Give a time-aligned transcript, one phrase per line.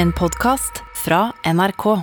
[0.00, 2.02] En podkast fra NRK.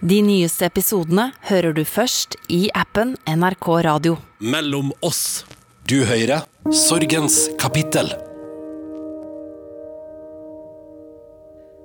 [0.00, 4.18] De nyeste episodene hører du først i appen NRK Radio.
[4.44, 5.46] Mellom oss.
[5.88, 6.42] Du hører
[6.76, 8.10] Sorgens kapittel.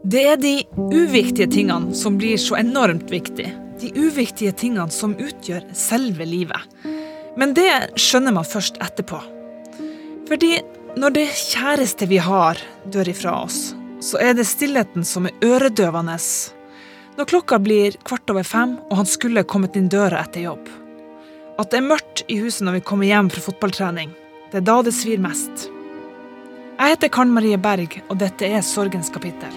[0.04, 3.54] Det er de uviktige tingene som blir så enormt viktige.
[3.80, 6.60] De uviktige tingene som utgjør selve livet.
[7.40, 9.22] Men det skjønner man først etterpå.
[10.28, 10.58] Fordi
[11.00, 13.62] når det kjæreste vi har, dør ifra oss,
[14.04, 16.18] så er det stillheten som er øredøvende.
[17.18, 20.68] Når klokka blir kvart over fem og han skulle kommet inn døra etter jobb.
[21.62, 24.12] At det er mørkt i huset når vi kommer hjem fra fotballtrening.
[24.52, 25.70] Det er da det svir mest.
[26.74, 29.54] Jeg heter Karen Marie Berg, og dette er Sorgens kapittel.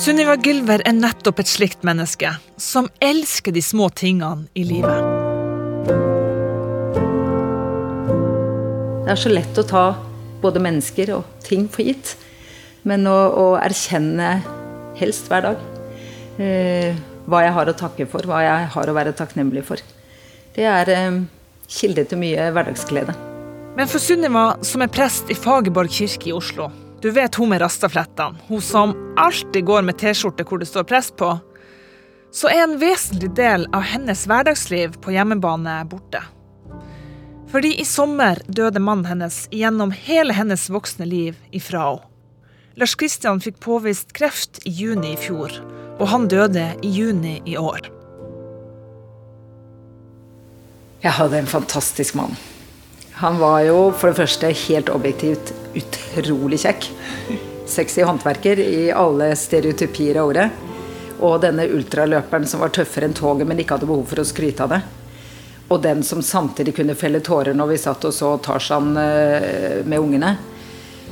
[0.00, 5.39] Sunniva Gylver er nettopp et slikt menneske, som elsker de små tingene i livet.
[9.10, 9.84] Det er så lett å ta
[10.38, 12.12] både mennesker og ting for gitt.
[12.86, 14.28] Men å, å erkjenne,
[15.00, 15.64] helst hver dag,
[16.38, 16.94] eh,
[17.26, 19.82] hva jeg har å takke for, hva jeg har å være takknemlig for,
[20.54, 21.18] det er eh,
[21.66, 23.18] kilde til mye hverdagsglede.
[23.74, 26.70] Men for Sunniva, som er prest i Fagerborg kirke i Oslo,
[27.02, 31.18] du vet hun med rastaflettene, hun som alltid går med T-skjorte hvor det står prest
[31.18, 31.34] på,
[32.30, 36.22] så er en vesentlig del av hennes hverdagsliv på hjemmebane borte.
[37.50, 42.06] Fordi i sommer døde mannen hennes gjennom hele hennes voksne liv ifra henne.
[42.78, 45.52] Lars Kristian fikk påvist kreft i juni i fjor,
[45.98, 47.90] og han døde i juni i år.
[51.02, 52.38] Jeg hadde en fantastisk mann.
[53.20, 56.88] Han var jo for det første helt objektivt utrolig kjekk.
[57.68, 60.46] Sexy håndverker i alle stereotypier av ordet.
[61.20, 64.64] Og denne ultraløperen som var tøffere enn toget, men ikke hadde behov for å skryte
[64.64, 64.80] av det.
[65.70, 70.02] Og den som samtidig kunne felle tårer når vi satt og så Tarzan eh, med
[70.02, 70.32] ungene.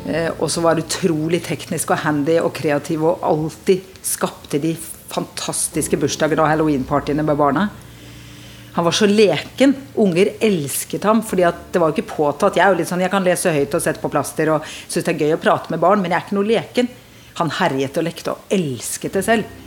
[0.06, 4.75] Eh, og så var utrolig teknisk og handy og kreativ og alltid skapte de
[5.09, 7.69] fantastiske bursdager og halloweenpartyene med barna.
[8.75, 9.75] Han var så leken.
[9.94, 11.22] Unger elsket ham.
[11.22, 12.59] fordi det var jo ikke påtatt.
[12.59, 15.06] Jeg er jo litt sånn, jeg kan lese høyt og sette på plaster og synes
[15.06, 16.91] det er gøy å prate med barn, men jeg er ikke noe leken.
[17.41, 19.59] Han herjet og lekte og elsket det selv.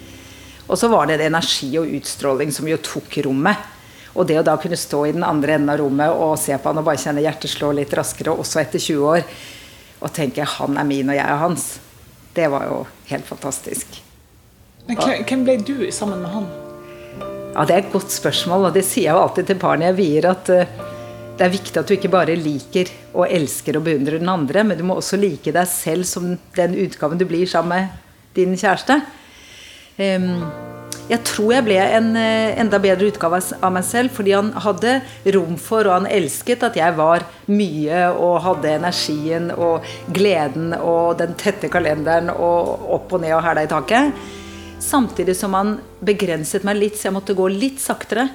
[0.68, 3.71] Og så var det det energi og utstråling som jo tok rommet.
[4.12, 6.72] Og det å da kunne stå i den andre enden av rommet og se på
[6.72, 9.24] han og bare kjenne hjertet slå litt raskere, også etter 20 år,
[10.02, 11.68] og tenke han er min og jeg er hans,
[12.36, 14.02] det var jo helt fantastisk.
[14.88, 16.50] Men hvem ble du sammen med han?
[17.52, 19.98] Ja, Det er et godt spørsmål, og det sier jeg jo alltid til barnet jeg
[20.00, 20.28] vier.
[20.32, 20.88] At uh,
[21.38, 24.80] det er viktig at du ikke bare liker og elsker og beundrer den andre, men
[24.80, 29.02] du må også like deg selv som den utgaven du blir sammen med din kjæreste.
[30.00, 30.71] Um,
[31.12, 34.94] jeg tror jeg ble en eh, enda bedre utgave av meg selv, fordi han hadde
[35.36, 41.18] rom for, og han elsket at jeg var mye og hadde energien og gleden og
[41.20, 44.24] den tette kalenderen og opp og ned og hæla i taket.
[44.82, 48.30] Samtidig som han begrenset meg litt, så jeg måtte gå litt saktere.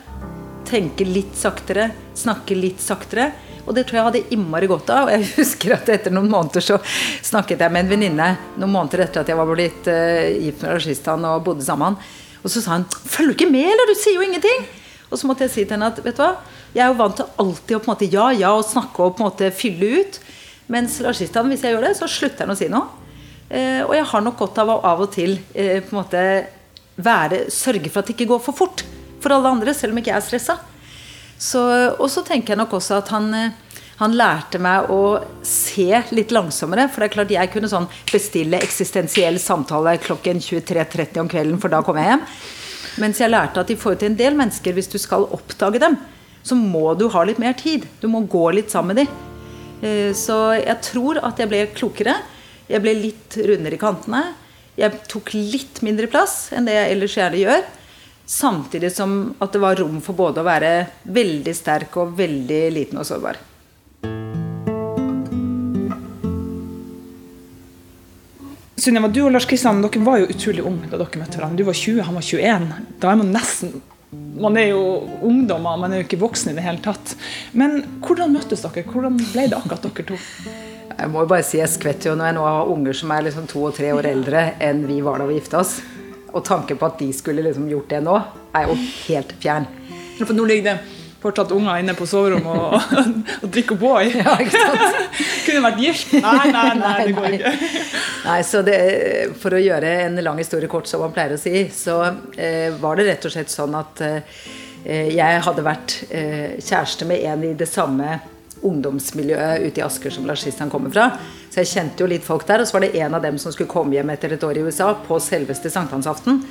[0.68, 1.88] Tenke litt saktere,
[2.18, 3.30] snakke litt saktere.
[3.66, 5.08] Og det tror jeg hadde innmari godt av.
[5.08, 6.78] Og jeg husker at etter noen måneder så
[7.24, 8.28] snakket jeg med en venninne
[8.60, 11.98] noen måneder etter at jeg var blitt uh, gift med Rashistan og bodde sammen.
[12.46, 13.90] Og så sa han 'Følger du ikke med, eller?
[13.90, 14.66] Du sier jo ingenting'.
[15.10, 16.36] Og så måtte jeg si til henne at vet du hva,
[16.74, 19.16] jeg er jo vant til alltid å på en måte ja, ja og snakke og
[19.16, 20.20] på en måte fylle ut.
[20.68, 22.86] Mens Lars-Kristian, hvis jeg gjør det, så slutter han å si noe.
[23.50, 26.22] Eh, og jeg har nok godt av å av og til eh, på en måte
[26.96, 28.82] være, sørge for at det ikke går for fort
[29.22, 30.58] for alle andre, selv om ikke jeg er stressa.
[32.00, 33.54] Og så tenker jeg nok også at han eh,
[33.96, 35.00] han lærte meg å
[35.46, 36.88] se litt langsommere.
[36.92, 41.72] For det er klart jeg kunne sånn bestille eksistensiell samtale klokken 23.30 om kvelden, for
[41.72, 42.26] da kom jeg hjem.
[43.00, 45.96] Mens jeg lærte at i forhold til en del mennesker, hvis du skal oppdage dem,
[46.46, 47.88] så må du ha litt mer tid.
[48.00, 49.22] Du må gå litt sammen med dem.
[49.82, 52.20] Eh, så jeg tror at jeg ble klokere.
[52.68, 54.22] Jeg ble litt rundere i kantene.
[54.76, 57.66] Jeg tok litt mindre plass enn det jeg ellers gjerne gjør.
[58.26, 60.72] Samtidig som at det var rom for både å være
[61.16, 63.38] veldig sterk og veldig liten og sårbar.
[68.86, 71.58] Sunniva, du og Lars Kristian dere var jo utrolig unge da dere møtte hverandre.
[71.58, 72.66] Du var 20, han var 21.
[73.02, 73.78] Da er man nesten
[74.36, 74.82] Man er jo
[75.26, 77.16] ungdommer, man er jo ikke voksen i det hele tatt.
[77.56, 78.84] Men hvordan møttes dere?
[78.86, 80.18] Hvordan ble det akkurat dere to?
[80.92, 83.26] Jeg må jo bare si jeg skvetter jo når jeg nå har unger som er
[83.26, 85.80] liksom to og tre år eldre enn vi var da vi gifta oss.
[86.30, 88.14] Og tanken på at de skulle liksom gjort det nå,
[88.54, 89.66] er jo helt fjern.
[90.20, 94.12] For nå ligger det fortsatt unger inne på soverommet og, og drikker O'boy.
[94.20, 94.36] Ja?
[95.46, 96.12] Kunne vært gift.
[96.26, 97.52] Nei, nei, nei, det går ikke.
[98.26, 98.78] Nei, så det,
[99.40, 102.00] For å gjøre en lang historie kort, som man pleier å si, så
[102.36, 104.40] eh, var det rett og slett sånn at eh,
[104.86, 108.18] jeg hadde vært eh, kjæreste med en i det samme
[108.66, 111.08] ungdomsmiljøet ute i Asker som Lars Kristian kommer fra.
[111.50, 112.62] Så jeg kjente jo litt folk der.
[112.62, 114.66] Og så var det en av dem som skulle komme hjem etter et år i
[114.66, 116.42] USA på selveste sankthansaften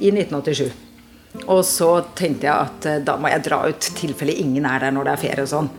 [0.00, 0.91] i 1987.
[1.46, 4.94] Og så tenkte jeg at eh, da må jeg dra ut, tilfelle ingen er der
[4.94, 5.70] når det er ferie og sånn.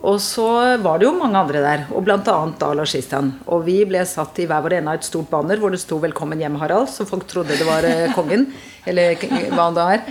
[0.00, 0.46] Og så
[0.80, 2.20] var det jo mange andre der, og bl.a.
[2.22, 3.34] da Lars Kristian.
[3.52, 5.98] Og vi ble satt i hver vår ende av et stort banner hvor det sto
[6.00, 8.48] 'Velkommen hjem, Harald', så folk trodde det var eh, kongen.
[8.88, 9.20] Eller
[9.52, 10.06] hva han da er.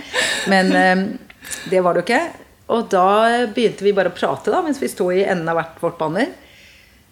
[0.50, 1.02] Men eh,
[1.72, 2.22] det var det jo ikke.
[2.70, 3.06] Og da
[3.50, 6.30] begynte vi bare å prate da, mens vi sto i enden av hvert vårt banner.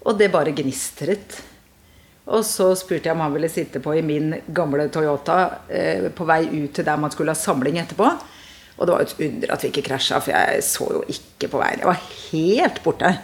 [0.06, 1.40] Og det bare gnistret.
[2.28, 5.38] Og så spurte jeg om han ville sitte på i min gamle Toyota
[5.72, 8.10] eh, på vei ut til der man skulle ha samling etterpå.
[8.78, 11.60] Og det var et under at vi ikke krasja, for jeg så jo ikke på
[11.62, 11.80] veien.
[11.80, 13.14] Jeg var helt borte.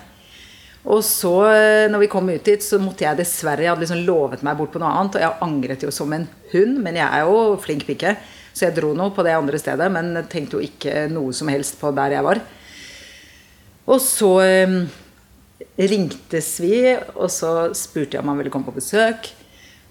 [0.85, 4.03] Og så, eh, når vi kom ut dit, så måtte jeg dessverre Jeg hadde liksom
[4.05, 7.09] lovet meg bort på noe annet, og jeg angret jo som en hund, men jeg
[7.09, 8.17] er jo flink pike.
[8.55, 11.81] Så jeg dro nå på det andre stedet, men tenkte jo ikke noe som helst
[11.81, 12.41] på der jeg var.
[13.85, 14.77] Og så eh,
[15.79, 16.77] ringtes vi,
[17.17, 19.31] og så spurte jeg om han ville komme på besøk.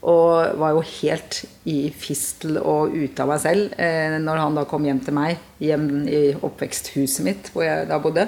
[0.03, 4.65] Og var jo helt i fistel og ute av meg selv eh, når han da
[4.67, 8.27] kom hjem til meg, hjem i oppveksthuset mitt, hvor jeg da bodde.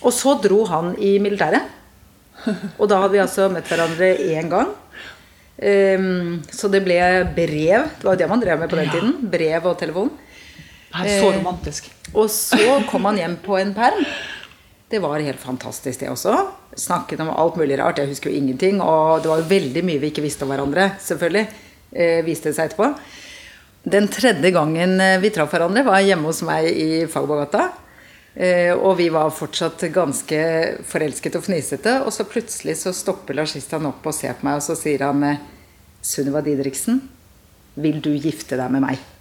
[0.00, 1.68] Og så dro han i militæret.
[2.80, 4.72] Og da hadde vi altså møtt hverandre én gang.
[5.62, 6.98] Um, så det ble
[7.36, 7.90] brev.
[8.00, 8.94] Det var jo det man drev med på den ja.
[8.96, 9.12] tiden.
[9.30, 10.10] Brev og telefon.
[10.92, 11.90] Det er så eh, romantisk.
[11.92, 14.02] Eh, og så kom han hjem på en perm.
[14.92, 16.34] Det var helt fantastisk, det også.
[16.76, 17.96] Snakket om alt mulig rart.
[17.96, 18.82] Jeg husker jo ingenting.
[18.84, 21.46] Og det var jo veldig mye vi ikke visste om hverandre, selvfølgelig.
[21.96, 22.90] Eh, viste det seg etterpå.
[23.96, 27.70] Den tredje gangen eh, vi traff hverandre, var hjemme hos meg i Fagbogata.
[28.36, 30.44] Eh, og vi var fortsatt ganske
[30.92, 31.98] forelsket og fnisete.
[32.04, 35.08] Og så plutselig så stopper Lars Kristian opp og ser på meg, og så sier
[35.08, 35.24] han
[36.04, 37.00] Sunniva Didriksen,
[37.80, 39.12] vil du gifte deg med meg?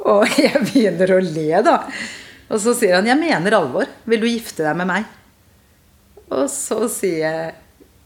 [0.00, 1.82] Og jeg begynner å le, da.
[2.46, 3.86] Og så sier han 'Jeg mener alvor.
[4.06, 5.04] Vil du gifte deg med meg?'
[6.30, 7.54] Og så sier jeg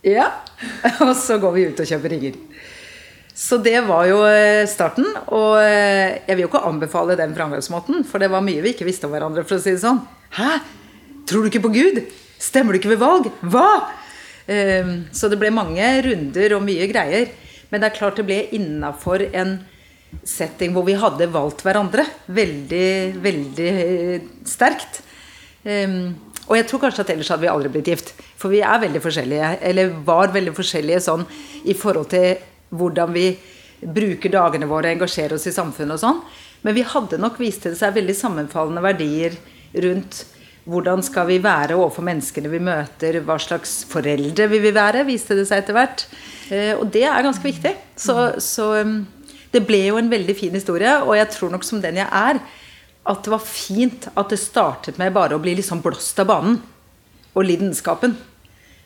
[0.05, 0.31] 'Ja'.
[1.09, 2.35] Og så går vi ut og kjøper ringer.
[3.35, 5.07] Så det var jo eh, starten.
[5.29, 8.85] Og eh, jeg vil jo ikke anbefale den framgangsmåten, for det var mye vi ikke
[8.85, 10.03] visste om hverandre, for å si det sånn.
[10.37, 10.61] Hæ?
[11.27, 12.03] Tror du ikke på Gud?
[12.41, 13.31] Stemmer du ikke ved valg?
[13.41, 13.93] Hva?
[14.51, 17.31] Ehm, så det ble mange runder og mye greier.
[17.71, 19.61] Men det er klart det ble innafor en
[20.27, 22.91] setting hvor vi hadde valgt hverandre veldig,
[23.23, 23.71] veldig
[24.49, 25.01] sterkt.
[25.65, 26.17] Um,
[26.51, 28.13] og jeg tror kanskje at ellers hadde vi aldri blitt gift.
[28.41, 31.23] For vi er veldig forskjellige, eller var veldig forskjellige sånn
[31.69, 32.41] i forhold til
[32.75, 33.29] hvordan vi
[33.81, 36.21] bruker dagene våre, engasjerer oss i samfunnet og sånn.
[36.67, 39.39] Men vi hadde nok, vist det seg, veldig sammenfallende verdier
[39.85, 40.25] rundt
[40.71, 45.39] hvordan skal vi være overfor menneskene vi møter, hva slags foreldre vi vil være, viste
[45.39, 46.05] det seg etter hvert.
[46.51, 47.73] Uh, og det er ganske viktig.
[47.99, 49.01] Så, så um,
[49.51, 52.41] det ble jo en veldig fin historie, og jeg tror nok som den jeg er,
[53.11, 56.61] at det var fint at det startet med bare å bli liksom blåst av banen.
[57.31, 58.17] Og lidenskapen.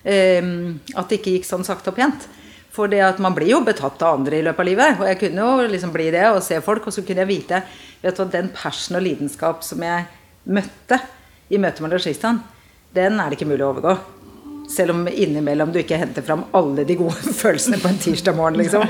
[0.04, 2.26] Um, at det ikke gikk sånn sakte og pent.
[2.74, 5.00] For det at man blir jo betatt av andre i løpet av livet.
[5.00, 7.62] Og jeg kunne jo liksom bli det og se folk, og så kunne jeg vite
[8.04, 10.08] vet du, den passion og lidenskap som jeg
[10.44, 11.00] møtte
[11.48, 12.42] i møte med Lars Christian,
[12.94, 13.94] den er det ikke mulig å overgå.
[14.70, 18.60] Selv om innimellom du ikke henter fram alle de gode følelsene på en tirsdag morgen,
[18.60, 18.84] liksom.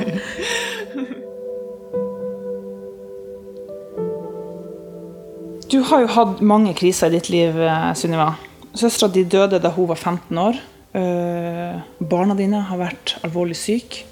[5.75, 8.37] Du har jo hatt mange kriser i ditt liv, eh, Sunniva.
[8.79, 10.59] Søstera di døde da hun var 15 år.
[10.95, 14.05] Uh, barna dine har vært alvorlig syke.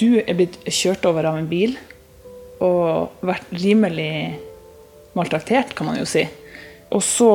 [0.00, 1.76] Du er blitt kjørt over av en bil
[2.58, 4.34] og vært rimelig
[5.14, 6.24] maltraktert, kan man jo si.
[6.90, 7.30] Og så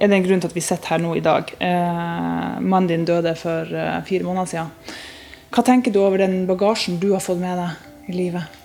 [0.00, 1.52] er det en grunn til at vi sitter her nå i dag.
[1.60, 3.68] Uh, mannen din døde for
[4.08, 4.72] fire måneder siden.
[5.52, 8.59] Hva tenker du over den bagasjen du har fått med deg i livet?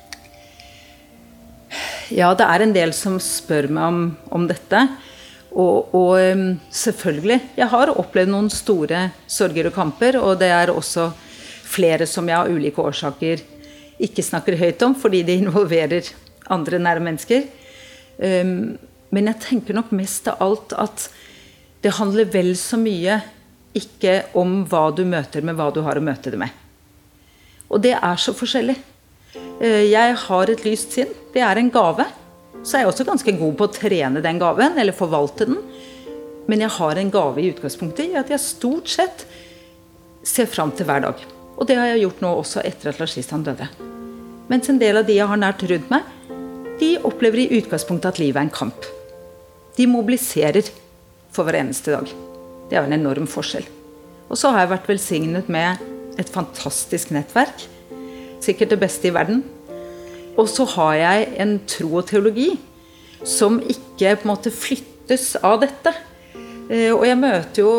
[2.14, 4.02] Ja, det er en del som spør meg om,
[4.36, 4.82] om dette.
[5.56, 6.20] Og, og,
[6.70, 7.40] selvfølgelig.
[7.58, 10.20] Jeg har opplevd noen store sorger og kamper.
[10.22, 11.10] Og det er også
[11.66, 13.42] flere som jeg av ulike årsaker
[14.06, 16.12] ikke snakker høyt om, fordi de involverer
[16.52, 17.48] andre nære mennesker.
[18.20, 18.76] Um,
[19.16, 21.08] men jeg tenker nok mest av alt at
[21.84, 23.22] det handler vel så mye
[23.76, 26.52] ikke om hva du møter, men hva du har å møte det med.
[27.72, 28.76] Og det er så forskjellig.
[29.62, 31.12] Eh, jeg har et lyst sinn.
[31.34, 32.06] Det er en gave.
[32.66, 35.62] Så er jeg også ganske god på å trene den gaven, eller forvalte den.
[36.50, 39.26] Men jeg har en gave i utgangspunktet i at jeg stort sett
[40.26, 41.22] ser fram til hver dag.
[41.56, 43.68] Og det har jeg gjort nå også etter at Lars Christian døde.
[44.50, 46.04] Mens en del av de jeg har nært rundt meg,
[46.82, 48.90] de opplever i utgangspunktet at livet er en kamp.
[49.78, 50.68] De mobiliserer
[51.34, 52.10] for hver eneste dag.
[52.70, 53.66] Det er en enorm forskjell.
[54.28, 55.82] Og så har jeg vært velsignet med
[56.20, 57.66] et fantastisk nettverk
[58.46, 59.44] sikkert det beste i verden.
[60.36, 62.52] Og så har jeg en tro og teologi
[63.26, 65.94] som ikke på en måte flyttes av dette.
[66.70, 67.74] Eh, og jeg møter jo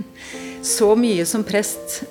[0.76, 2.02] så mye som prest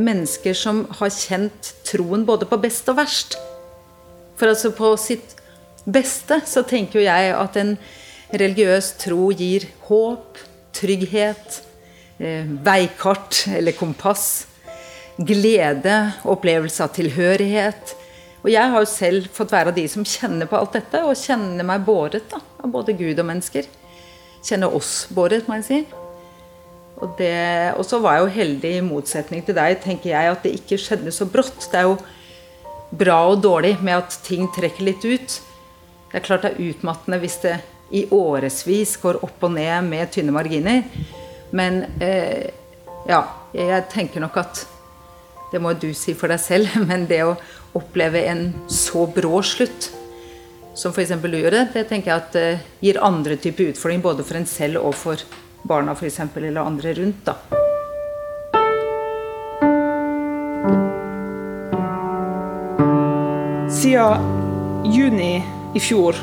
[0.00, 3.36] mennesker som har kjent troen både på best og verst.
[4.40, 5.36] For altså på sitt
[5.84, 7.74] beste så tenker jo jeg at en
[8.30, 10.38] religiøs tro gir håp,
[10.76, 11.60] trygghet,
[12.22, 14.46] eh, veikart eller kompass,
[15.26, 15.96] glede,
[16.28, 17.94] opplevelse av tilhørighet.
[18.40, 21.18] Og jeg har jo selv fått være av de som kjenner på alt dette, og
[21.18, 23.68] kjenner meg båret da, av både Gud og mennesker.
[24.40, 25.80] Kjenner oss båret, må jeg si.
[27.00, 27.34] Og, det,
[27.80, 30.80] og så var jeg jo heldig, i motsetning til deg, tenker jeg, at det ikke
[30.80, 31.68] skjedde så brått.
[31.72, 31.98] Det er jo
[32.90, 35.36] bra og dårlig med at ting trekker litt ut.
[36.10, 37.60] Det er klart det er utmattende hvis det
[37.96, 40.84] i årevis går opp og ned med tynne marginer.
[41.56, 42.50] Men eh,
[43.08, 43.22] ja,
[43.54, 44.64] jeg tenker nok at
[45.50, 47.38] Det må du si for deg selv, men det å
[47.78, 49.90] oppleve en så brå slutt
[50.74, 51.10] som f.eks.
[51.20, 54.80] du gjorde, det tenker jeg at eh, gir andre typer utfordringer både for en selv
[54.80, 55.22] og for
[55.66, 56.20] barna f.eks.
[56.38, 57.26] eller andre rundt.
[57.26, 57.34] da.
[63.70, 65.42] Siden juni
[65.74, 66.16] i fjor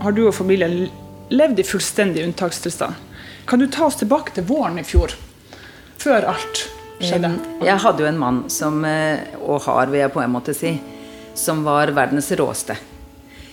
[0.00, 0.88] har du og familien
[1.30, 2.96] levd i fullstendig unntakstilstand.
[3.46, 5.14] Kan du ta oss tilbake til våren i fjor?
[6.00, 6.66] Før alt
[7.00, 7.32] skjedde.
[7.64, 10.74] Jeg hadde jo en mann som, eh, og har vil jeg på en måte si,
[11.34, 12.76] som var verdens råeste.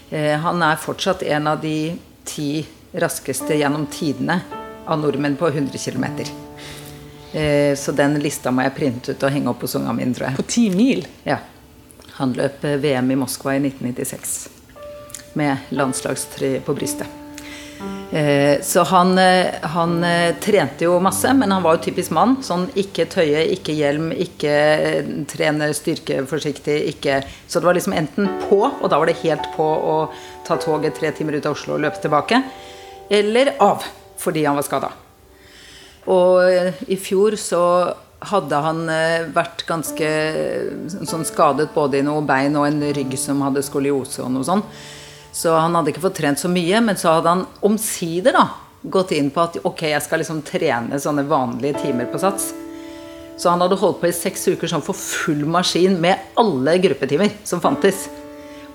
[0.10, 4.42] Eh, han er fortsatt en av de ti raskeste gjennom tidene
[4.88, 6.06] av nordmenn på 100 km.
[7.34, 10.30] Eh, så den lista må jeg printe ut og henge opp hos ungene mine, tror
[10.30, 10.40] jeg.
[10.40, 11.08] På ti mil?
[11.24, 11.40] Ja.
[12.18, 14.50] Han løp VM i Moskva i 1996
[15.38, 17.27] med landslagstrøye på brystet.
[18.12, 19.18] Eh, så han,
[19.74, 19.96] han,
[20.42, 22.38] trente jo masse, men han var jo typisk mann.
[22.46, 24.56] Sånn ikke tøye, ikke hjelm, ikke
[25.30, 29.52] trene styrke forsiktig, ikke Så det var liksom enten på, og da var det helt
[29.56, 29.98] på å
[30.48, 32.42] ta toget tre timer ut av Oslo og løpe tilbake,
[33.12, 33.86] eller av
[34.18, 34.92] fordi han var skada.
[36.08, 37.64] Og i fjor så
[38.32, 40.08] hadde han eh, vært ganske
[41.06, 44.64] sånn skadet både i noe bein og en rygg som hadde skoliose og noe sånn.
[45.38, 48.48] Så han hadde ikke fått trent så mye, men så hadde han omsider da
[48.82, 52.52] gått inn på at ok, jeg skal liksom trene sånne vanlige timer på sats.
[53.38, 57.36] Så han hadde holdt på i seks uker sånn for full maskin med alle gruppetimer
[57.46, 58.08] som fantes.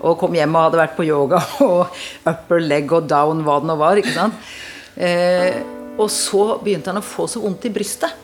[0.02, 3.70] Og kom hjem og hadde vært på yoga og upper leg og down, hva det
[3.70, 3.98] nå var.
[3.98, 4.50] ikke sant?
[4.94, 5.62] Eh,
[5.98, 8.14] og så begynte han å få så vondt i brystet.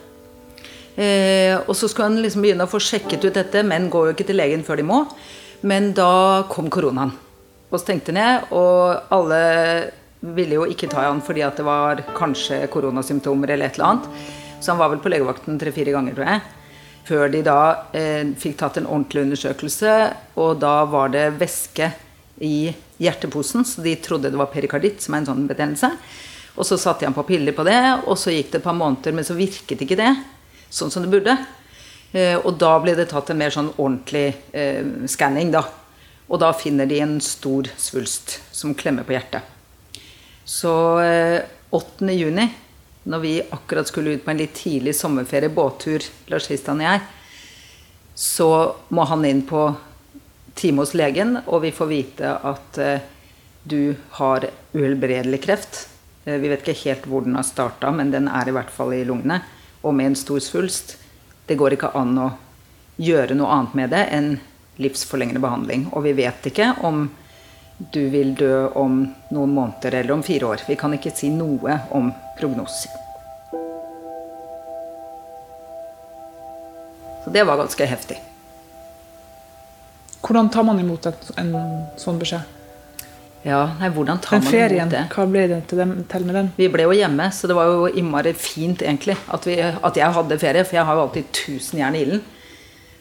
[0.99, 3.67] Eh, og så skulle han liksom begynne å få sjekket ut dette.
[3.67, 5.05] Menn går jo ikke til legen før de må.
[5.67, 7.17] Men da kom koronaen.
[7.69, 8.49] Og stengte ned.
[8.57, 9.41] Og alle
[10.21, 13.93] ville jo ikke ta i han fordi at det var kanskje koronasymptomer eller et eller
[13.93, 14.09] annet.
[14.59, 16.41] Så han var vel på legevakten tre-fire ganger, tror jeg.
[17.09, 17.61] Før de da
[17.97, 19.93] eh, fikk tatt en ordentlig undersøkelse,
[20.43, 21.93] og da var det væske
[22.45, 25.93] i hjerteposen, så de trodde det var perikarditt, som er en sånn betennelse.
[26.59, 27.79] Og så satte jeg han på piller på det,
[28.11, 30.11] og så gikk det et par måneder, men så virket ikke det
[30.69, 31.37] sånn som det burde.
[32.13, 35.65] Eh, og da ble det tatt en mer sånn ordentlig eh, skanning, da.
[36.29, 39.43] Og da finner de en stor svulst som klemmer på hjertet.
[40.45, 42.09] Så eh, 8.
[42.13, 42.49] juni,
[43.09, 47.05] når vi akkurat skulle ut på en litt tidlig sommerferie, båttur, Lars Kristian og jeg,
[48.19, 48.51] så
[48.89, 49.63] må han inn på
[50.59, 53.05] time hos legen, og vi får vite at eh,
[53.69, 55.85] du har uhelbredelig kreft.
[56.25, 58.93] Eh, vi vet ikke helt hvor den har starta, men den er i hvert fall
[58.97, 59.41] i lungene.
[59.85, 60.97] Og med en stor svulst.
[61.47, 62.29] Det går ikke an å
[62.99, 64.33] gjøre noe annet med det enn
[64.83, 65.89] livsforlengende behandling.
[65.93, 67.09] Og vi vet ikke om
[67.79, 70.65] du vil dø om noen måneder eller om fire år.
[70.67, 72.95] Vi kan ikke si noe om prognoser.
[77.25, 78.19] Så det var ganske heftig.
[80.25, 81.53] Hvordan tar man imot en
[82.01, 82.55] sånn beskjed?
[83.47, 85.03] Ja, nei, hvordan tar Den man ferien, imot det?
[85.15, 86.49] hva ble det til, dem, til med den?
[86.57, 90.17] Vi ble jo hjemme, så det var jo innmari fint egentlig at, vi, at jeg
[90.19, 90.67] hadde ferie.
[90.67, 92.25] For jeg har jo alltid tusen jern i ilden.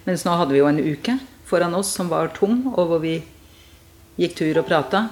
[0.06, 1.18] Mens nå hadde vi jo en uke
[1.48, 3.22] foran oss som var tom, og hvor vi
[4.20, 5.08] gikk tur og prata.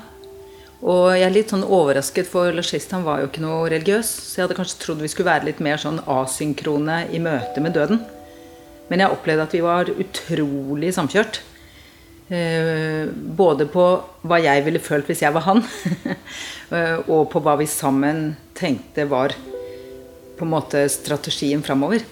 [0.86, 4.06] Og jeg er litt sånn overrasket, for Lars han var jo ikke noe religiøs.
[4.06, 7.74] Så jeg hadde kanskje trodd vi skulle være litt mer sånn asynkrone i møte med
[7.78, 8.04] døden.
[8.92, 11.42] Men jeg opplevde at vi var utrolig samkjørt.
[12.26, 13.06] Eh,
[13.38, 13.86] både på
[14.26, 15.60] hva jeg ville følt hvis jeg var han,
[16.76, 19.36] eh, og på hva vi sammen tenkte var
[20.36, 22.04] på en måte strategien framover.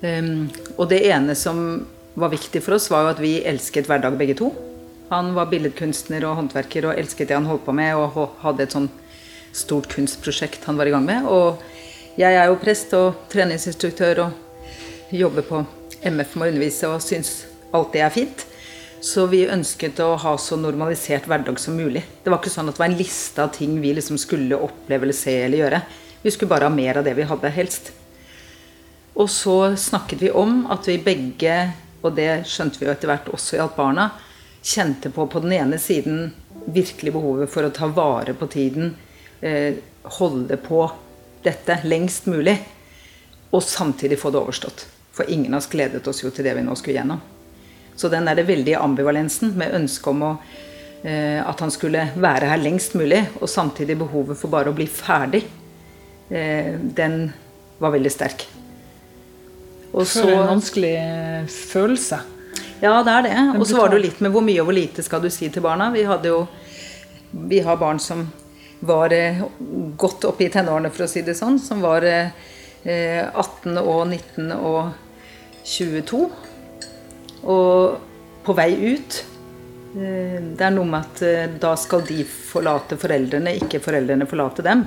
[0.00, 4.16] Um, og det ene som var viktig for oss, var jo at vi elsket hverdag
[4.18, 4.50] begge to.
[5.12, 8.74] Han var billedkunstner og håndverker og elsket det han holdt på med, og hadde et
[8.74, 8.88] sånn
[9.56, 11.28] stort kunstprosjekt han var i gang med.
[11.28, 11.62] Og
[12.18, 15.62] jeg er jo prest og treningsinstruktør og jobber på
[16.02, 17.44] MF med å undervise og syns
[17.76, 18.46] alt det er fint.
[19.04, 22.02] Så vi ønsket å ha så normalisert hverdag som mulig.
[22.24, 25.06] Det var ikke sånn at det var en liste av ting vi liksom skulle oppleve
[25.06, 25.82] eller se eller gjøre.
[26.24, 27.92] Vi skulle bare ha mer av det vi hadde, helst.
[29.16, 31.58] Og så snakket vi om at vi begge,
[32.06, 34.10] og det skjønte vi jo etter hvert også gjaldt barna,
[34.66, 36.30] kjente på på den ene siden
[36.66, 38.94] virkelig behovet for å ta vare på tiden,
[39.40, 39.78] eh,
[40.18, 40.80] holde på
[41.44, 42.58] dette lengst mulig,
[43.52, 44.86] og samtidig få det overstått.
[45.12, 47.20] For ingen av oss gledet oss jo til det vi nå skulle gjennom.
[47.96, 50.32] Så den der veldige ambivalensen med ønsket om å,
[51.04, 54.86] eh, at han skulle være her lengst mulig, og samtidig behovet for bare å bli
[54.86, 55.44] ferdig,
[56.30, 57.32] eh, den
[57.78, 58.46] var veldig sterk.
[59.96, 62.18] Og så, en vanskelig eh, følelse.
[62.82, 63.36] Ja, det er det.
[63.56, 65.48] Og så var det jo litt med hvor mye og hvor lite skal du si
[65.52, 65.88] til barna.
[65.94, 66.46] Vi hadde jo
[67.48, 68.26] Vi har barn som
[68.86, 69.40] var eh,
[69.96, 71.56] godt oppe i tenårene, for å si det sånn.
[71.58, 74.92] Som var 18 eh, og 19 og
[75.64, 76.20] 22.
[77.46, 77.96] Og
[78.46, 79.16] på vei ut
[79.96, 84.84] Det er noe med at da skal de forlate foreldrene, ikke foreldrene forlate dem.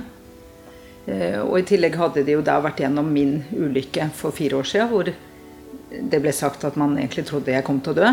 [1.06, 4.68] Eh, og i tillegg hadde de jo da vært gjennom min ulykke for fire år
[4.68, 5.10] siden, hvor
[5.90, 8.12] det ble sagt at man egentlig trodde jeg kom til å dø.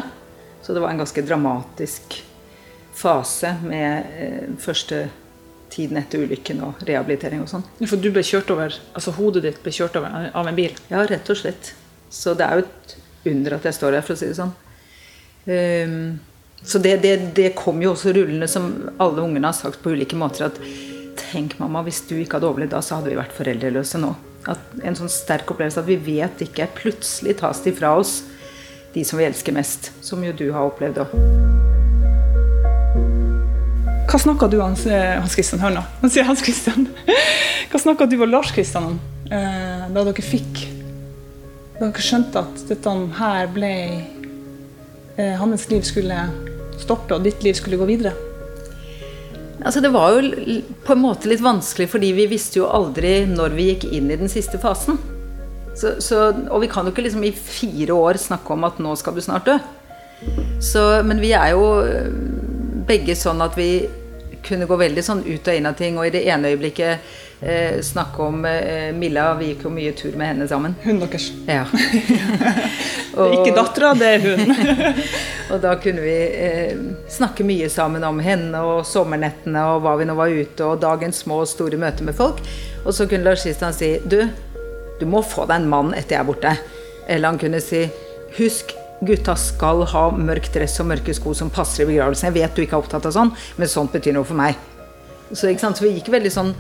[0.66, 2.20] Så det var en ganske dramatisk
[2.98, 5.06] fase med første
[5.70, 7.66] tiden etter ulykken og rehabilitering og sånn.
[7.84, 10.74] For du ble kjørt over, altså hodet ditt ble kjørt over av en bil?
[10.90, 11.74] Ja, rett og slett.
[12.10, 14.54] Så det er jo et under at jeg står her, for å si det sånn.
[15.48, 16.20] Um,
[16.64, 20.18] så det, det, det, kom jo også rullende, som alle ungene har sagt på ulike
[20.20, 20.62] måter, at
[21.32, 24.14] tenk, mamma, hvis du ikke hadde overlevd da, så hadde vi vært foreldreløse nå.
[24.48, 26.70] At en sånn sterk opplevelse at vi vet ikke.
[26.78, 28.22] Plutselig tas de fra oss,
[28.96, 29.92] de som vi elsker mest.
[30.06, 31.16] Som jo du har opplevd òg.
[34.08, 35.84] Hva snakka du Hans, Hans Christian, hør nå.
[36.02, 36.88] Han sier Hans Christian.
[37.68, 40.62] Hva snakka du og Lars Christian om eh, da dere fikk
[41.76, 43.74] Da dere skjønte at dette her ble
[45.20, 46.22] eh, Hans liv skulle
[46.80, 48.16] stoppe, og ditt liv skulle gå videre?
[49.64, 53.56] Altså Det var jo på en måte litt vanskelig, fordi vi visste jo aldri når
[53.58, 55.00] vi gikk inn i den siste fasen.
[55.78, 58.96] Så, så, og vi kan jo ikke liksom i fire år snakke om at nå
[58.98, 59.58] skal du snart dø.
[60.64, 62.10] Så, men vi er jo eh,
[62.88, 63.86] begge sånn at vi
[64.48, 66.00] kunne gå veldig sånn ut og inn av ting.
[66.00, 69.34] Og i det ene øyeblikket eh, snakke om eh, Milla.
[69.36, 70.76] Vi gikk jo mye tur med henne sammen.
[70.84, 71.30] Hun deres.
[71.48, 71.66] Ja.
[73.18, 74.56] og, ikke dattera, det er hun.
[75.52, 76.16] og da kunne vi
[76.48, 76.74] eh,
[77.12, 81.24] snakke mye sammen om henne og sommernettene og hva vi nå var ute, og dagens
[81.26, 82.42] små og store møter med folk.
[82.86, 84.22] Og så kunne Lars Kristian si du,
[85.00, 86.58] du må få deg en mann etter jeg er borte.
[87.08, 87.86] Eller han kunne si
[88.38, 92.32] husk gutta skal ha mørk dress og mørke sko som passer i begravelsen.
[92.32, 94.58] Jeg vet du ikke er opptatt av sånn, men sånt betyr noe for meg.
[95.30, 96.54] Så, så vi gikk veldig sånn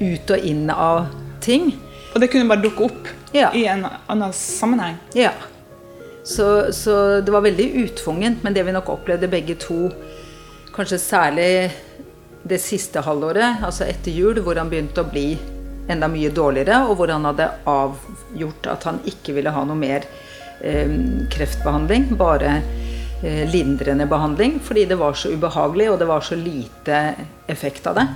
[0.00, 1.06] ut og inn av
[1.44, 1.72] ting.
[2.14, 3.50] Og det kunne bare dukke opp ja.
[3.54, 4.98] i en annen sammenheng?
[5.16, 5.32] Ja.
[6.28, 9.88] Så, så, det var veldig utvungent, men det vi nok opplevde begge to,
[10.74, 11.52] kanskje særlig
[12.48, 15.30] det siste halvåret, altså etter jul, hvor han begynte å bli
[15.88, 20.04] enda mye dårligere, og hvor han hadde avgjort at han ikke ville ha noe mer
[20.60, 20.92] eh,
[21.32, 22.58] kreftbehandling, bare
[23.22, 27.02] eh, lindrende behandling, fordi det var så ubehagelig, og det var så lite
[27.48, 28.08] effekt av det.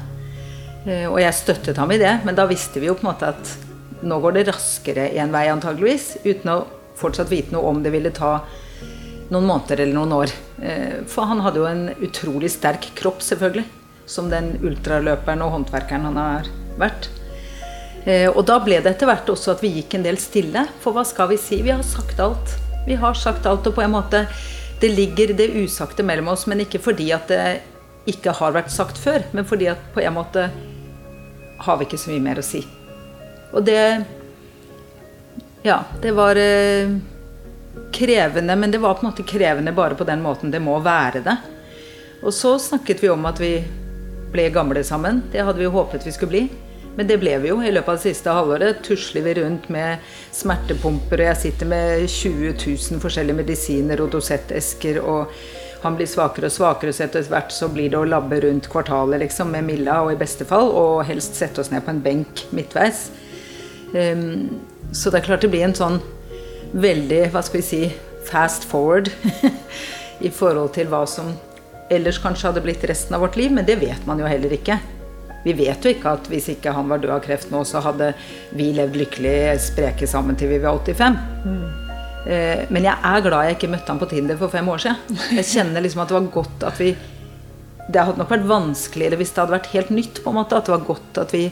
[0.86, 3.30] Eh, og jeg støttet ham i det, men da visste vi jo på en måte
[3.30, 3.54] at
[4.02, 6.62] nå går det raskere en vei antageligvis, uten å
[6.98, 8.40] fortsatt vite noe om det ville ta
[9.32, 10.34] noen måneder eller noen år.
[10.62, 13.64] Eh, for han hadde jo en utrolig sterk kropp, selvfølgelig.
[14.10, 17.08] Som den ultraløperen og håndverkeren han har vært.
[18.02, 20.66] Eh, og da ble det etter hvert også at vi gikk en del stille.
[20.82, 21.62] For hva skal vi si?
[21.62, 22.56] Vi har sagt alt.
[22.88, 24.26] Vi har sagt alt, og på en måte
[24.82, 27.60] Det ligger det usagte mellom oss, men ikke fordi at det
[28.10, 30.48] ikke har vært sagt før, men fordi at på en måte
[31.66, 32.64] har vi ikke så mye mer å si.
[33.52, 33.82] Og det
[35.62, 36.90] Ja, det var eh,
[37.94, 41.22] krevende, men det var på en måte krevende bare på den måten det må være
[41.22, 41.36] det.
[42.22, 43.54] Og så snakket vi om at vi
[44.32, 45.22] ble gamle sammen.
[45.32, 46.42] Det hadde vi håpet vi skulle bli.
[46.96, 47.60] Men det ble vi jo.
[47.62, 50.02] I løpet av det siste halvåret tusler vi rundt med
[50.34, 55.32] smertepumper, og jeg sitter med 20 000 forskjellige medisiner og dosettesker og
[55.82, 59.24] han blir svakere og svakere, så etter hvert så blir det å labbe rundt kvartalet
[59.24, 62.44] liksom, med Milla, og i beste fall, og helst sette oss ned på en benk
[62.54, 63.08] midtveis.
[63.92, 64.62] Um,
[64.94, 65.98] så det er klart det blir en sånn
[66.72, 67.82] veldig, hva skal vi si,
[68.28, 69.10] fast forward
[70.26, 71.34] i forhold til hva som
[71.92, 74.78] ellers kanskje hadde blitt resten av vårt liv, men det vet man jo heller ikke.
[75.42, 78.12] Vi vet jo ikke at hvis ikke han var død av kreft nå, så hadde
[78.54, 81.18] vi levd lykkelig spreke sammen til vi var 85.
[81.42, 81.81] Mm.
[82.22, 85.22] Eh, men jeg er glad jeg ikke møtte han på Tinder for fem år siden.
[85.38, 86.92] Jeg kjenner liksom at det var godt at vi
[87.92, 90.22] Det hadde nok vært vanskeligere hvis det hadde vært helt nytt.
[90.22, 91.50] på en måte, At det var godt at vi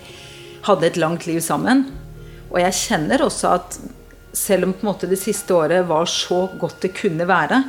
[0.63, 1.89] hadde et langt liv sammen.
[2.51, 3.79] Og jeg kjenner også at
[4.33, 7.63] selv om på en måte det siste året var så godt det kunne være,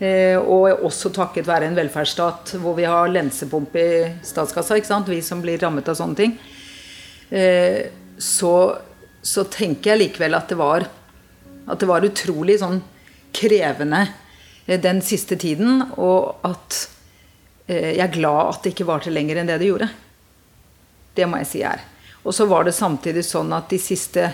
[0.00, 5.10] eh, og også takket være en velferdsstat hvor vi har lensepumpe i statskassa, ikke sant?
[5.10, 6.34] vi som blir rammet av sånne ting,
[7.30, 7.86] eh,
[8.18, 8.54] så,
[9.22, 10.88] så tenker jeg likevel at det var,
[11.66, 12.80] at det var utrolig sånn
[13.34, 14.02] krevende
[14.66, 16.80] eh, den siste tiden, og at
[17.66, 19.90] eh, jeg er glad at det ikke varte lenger enn det det gjorde.
[21.14, 21.84] Det må jeg si er.
[22.24, 24.30] Og så var det samtidig sånn at de siste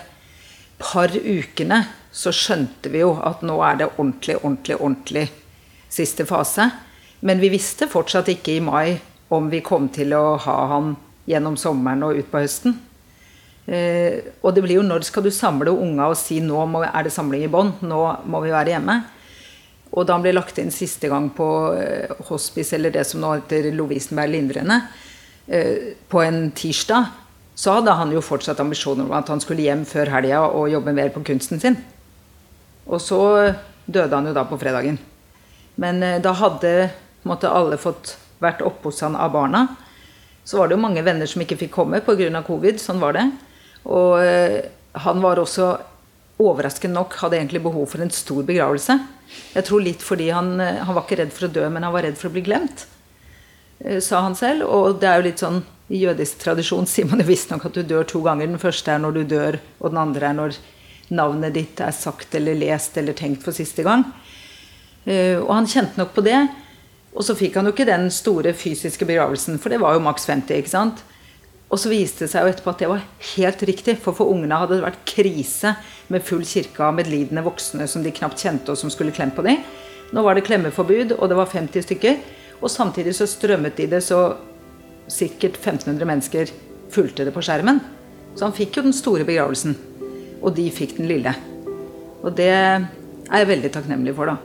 [0.80, 5.26] par ukene så skjønte vi jo at nå er det ordentlig, ordentlig, ordentlig
[5.90, 6.70] siste fase.
[7.20, 10.94] Men vi visste fortsatt ikke i mai om vi kom til å ha han
[11.30, 12.78] gjennom sommeren og ut på høsten.
[13.66, 17.06] Eh, og det blir jo når skal du samle unga og si nå må, er
[17.06, 19.00] det samling i bånd, nå må vi være hjemme.
[19.90, 21.46] Og da han ble lagt inn siste gang på
[21.78, 24.80] eh, hospice, eller det som nå heter Lovisenberg Lindrende,
[25.50, 27.10] eh, på en tirsdag,
[27.58, 30.94] så hadde han jo fortsatt ambisjoner om at han skulle hjem før helga og jobbe
[30.96, 31.76] mer på kunsten sin.
[32.86, 33.20] Og så
[33.84, 34.98] døde han jo da på fredagen.
[35.80, 36.90] Men eh, da hadde
[37.26, 39.66] måtte alle fått vært oppe hos han av barna.
[40.44, 42.42] Så var det jo mange venner som ikke fikk komme pga.
[42.46, 42.80] covid.
[42.80, 43.26] Sånn var det.
[43.88, 44.60] Og eh,
[45.04, 45.72] han var også
[46.40, 48.96] overraskende nok hadde egentlig behov for en stor begravelse.
[49.54, 51.94] Jeg tror litt fordi han, eh, han var ikke redd for å dø, men han
[51.94, 52.86] var redd for å bli glemt.
[54.04, 54.66] Sa han selv.
[54.68, 57.80] Og det er jo litt sånn i jødisk tradisjon sier man jo visstnok at du
[57.80, 58.50] dør to ganger.
[58.50, 60.58] Den første er når du dør, og den andre er når
[61.16, 64.04] navnet ditt er sagt eller lest eller tenkt for siste gang.
[65.08, 66.36] Og han kjente nok på det.
[67.16, 70.28] Og så fikk han jo ikke den store fysiske begravelsen, for det var jo maks
[70.28, 70.60] 50.
[70.60, 71.02] ikke sant?
[71.70, 73.04] Og så viste det seg jo etterpå at det var
[73.36, 75.76] helt riktig, for for ungene hadde det vært krise
[76.10, 79.44] med full kirke av medlidende voksne som de knapt kjente, og som skulle klemme på
[79.46, 79.62] dem.
[80.10, 82.18] Nå var det klemmeforbud, og det var 50 stykker.
[82.60, 84.34] Og samtidig så strømmet de det, så
[85.10, 86.50] sikkert 1500 mennesker
[86.90, 87.78] fulgte det på skjermen.
[88.34, 89.76] Så han fikk jo den store begravelsen.
[90.42, 91.36] Og de fikk den lille.
[92.24, 92.88] Og det er
[93.30, 94.36] jeg veldig takknemlig for, da.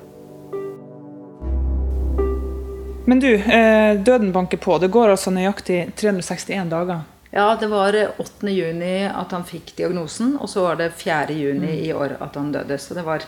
[3.06, 4.78] Men du, eh, døden banker på.
[4.78, 7.04] Det går altså nøyaktig 361 dager.
[7.36, 8.50] Ja, det var 8.
[8.50, 11.34] juni at han fikk diagnosen, og så var det 4.
[11.36, 11.82] juni mm.
[11.84, 12.78] i år at han døde.
[12.80, 13.26] Så det var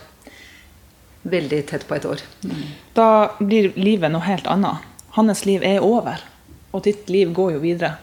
[1.28, 2.22] veldig tett på et år.
[2.40, 2.62] Mm.
[2.96, 4.86] Da blir livet noe helt annet.
[5.18, 6.24] Hans liv er over,
[6.72, 7.98] og ditt liv går jo videre.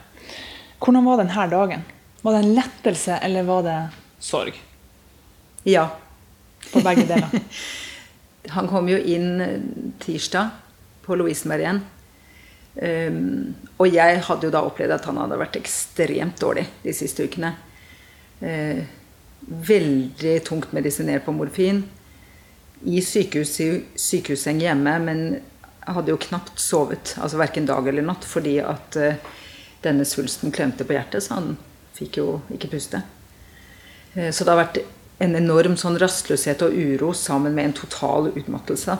[0.78, 1.90] Hvordan var denne dagen?
[2.22, 3.80] Var det en lettelse, eller var det
[4.22, 4.62] sorg?
[5.66, 5.88] Ja.
[6.70, 7.34] På begge deler.
[8.60, 10.54] han kom jo inn tirsdag
[11.02, 11.84] på Lovisenberg igjen.
[12.76, 17.24] Um, og jeg hadde jo da opplevd at han hadde vært ekstremt dårlig de siste
[17.24, 17.54] ukene.
[18.42, 18.84] Uh,
[19.46, 21.86] veldig tungt medisinert på morfin.
[22.86, 23.56] I sykehus,
[23.96, 25.24] sykehusseng hjemme, men
[25.88, 27.16] hadde jo knapt sovet.
[27.22, 29.16] Altså verken dag eller natt, fordi at uh,
[29.86, 31.56] denne svulsten klemte på hjertet, så han
[31.96, 33.06] fikk jo ikke puste.
[34.18, 34.84] Uh, så det har vært
[35.24, 38.98] en enorm sånn rastløshet og uro sammen med en total utmattelse.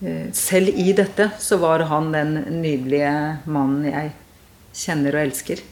[0.00, 2.32] Eh, selv i dette så var han den
[2.62, 3.12] nydelige
[3.44, 4.14] mannen jeg
[4.72, 5.62] kjenner og elsker.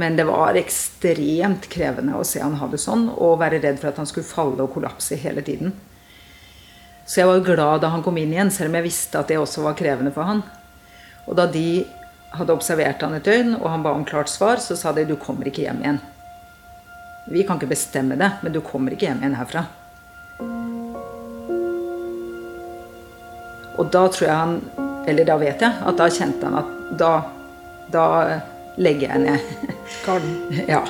[0.00, 3.90] Men det var ekstremt krevende å se han ha det sånn, og være redd for
[3.90, 5.74] at han skulle falle og kollapse hele tiden.
[7.04, 9.40] Så jeg var glad da han kom inn igjen, selv om jeg visste at det
[9.40, 10.44] også var krevende for han.
[11.26, 11.82] Og da de
[12.38, 15.16] hadde observert han et døgn, og han ba om klart svar, så sa de du
[15.20, 16.00] kommer ikke hjem igjen.
[17.30, 19.66] Vi kan ikke bestemme det, men du kommer ikke hjem igjen herfra.
[23.80, 24.56] Og da tror jeg han
[25.08, 27.12] Eller da vet jeg at da kjente han at da,
[27.90, 28.06] da
[28.76, 29.70] legger jeg ned.
[30.06, 30.34] Garden.
[30.68, 30.82] ja.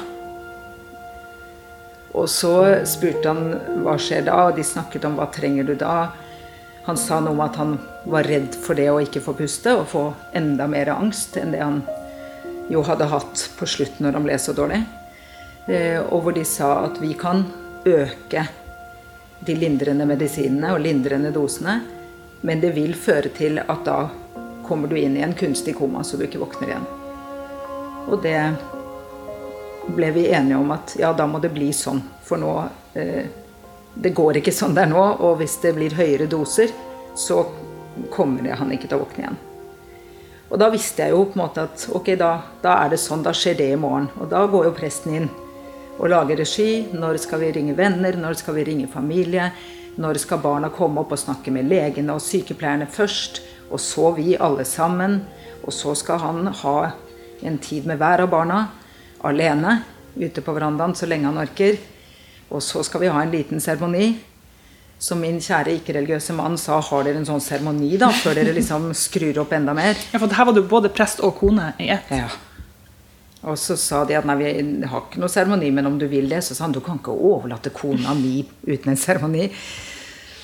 [2.10, 6.10] Og så spurte han hva skjer da, og de snakket om hva trenger du da.
[6.88, 7.76] Han sa noe om at han
[8.10, 10.04] var redd for det å ikke få puste og få
[10.36, 11.82] enda mer angst enn det han
[12.70, 14.82] jo hadde hatt på slutten når han ble så dårlig.
[15.70, 17.44] Eh, og hvor de sa at vi kan
[17.86, 18.44] øke
[19.46, 21.78] de lindrende medisinene og lindrende dosene
[22.40, 24.00] men det vil føre til at da
[24.66, 26.86] kommer du inn i en kunstig koma så du ikke våkner igjen.
[28.10, 28.38] Og det
[29.90, 32.00] ble vi enige om at ja, da må det bli sånn.
[32.24, 32.54] For nå
[32.94, 33.26] eh,
[33.94, 35.02] Det går ikke sånn det er nå.
[35.26, 36.70] Og hvis det blir høyere doser,
[37.18, 37.42] så
[38.14, 39.40] kommer han ikke til å våkne igjen.
[40.50, 42.30] Og da visste jeg jo på en måte at ok, da,
[42.62, 43.24] da er det sånn.
[43.26, 44.08] Da skjer det i morgen.
[44.22, 45.28] Og da går jo presten inn
[45.98, 46.86] og lager regi.
[46.94, 48.18] Når skal vi ringe venner?
[48.18, 49.50] Når skal vi ringe familie?
[50.00, 53.42] Når skal barna komme opp og snakke med legene og sykepleierne først?
[53.68, 55.20] Og så vi alle sammen.
[55.60, 56.76] Og så skal han ha
[57.44, 58.60] en tid med hver av barna
[59.24, 59.80] alene
[60.16, 61.76] ute på verandaen så lenge han orker.
[62.50, 64.14] Og så skal vi ha en liten seremoni.
[65.00, 68.90] Som min kjære ikke-religiøse mann sa, har dere en sånn seremoni da, før dere liksom
[69.06, 70.00] skrur opp enda mer?
[70.12, 72.08] Ja, for her var du både prest og kone i ett.
[72.12, 72.28] Ja.
[73.48, 74.50] Og så sa de at nei, vi
[74.84, 77.14] har ikke noe seremoni, men om du vil det, så sa han du kan ikke
[77.16, 79.46] overlate kona mi uten en seremoni.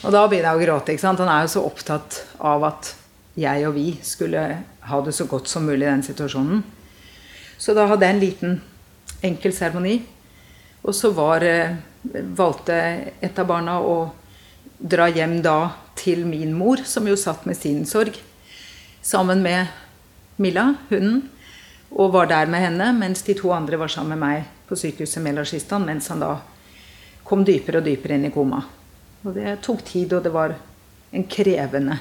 [0.07, 0.95] Og da begynner jeg å gråte.
[0.95, 1.19] ikke sant?
[1.19, 2.93] Han er jo så opptatt av at
[3.37, 4.43] jeg og vi skulle
[4.87, 6.63] ha det så godt som mulig i den situasjonen.
[7.59, 8.55] Så da hadde jeg en liten
[9.27, 9.97] enkel seremoni.
[10.87, 11.75] Og så var, eh,
[12.39, 12.77] valgte
[13.21, 14.13] et av barna å
[14.79, 18.15] dra hjem da til min mor, som jo satt med sin sorg,
[19.03, 19.67] sammen med
[20.39, 21.31] Milla, hunden,
[21.91, 25.23] og var der med henne, mens de to andre var sammen med meg på sykehuset
[25.23, 26.41] med Larsistan, mens han da
[27.25, 28.63] kom dypere og dypere inn i koma.
[29.27, 30.55] Og det tok tid, og det var
[31.11, 31.99] en krevende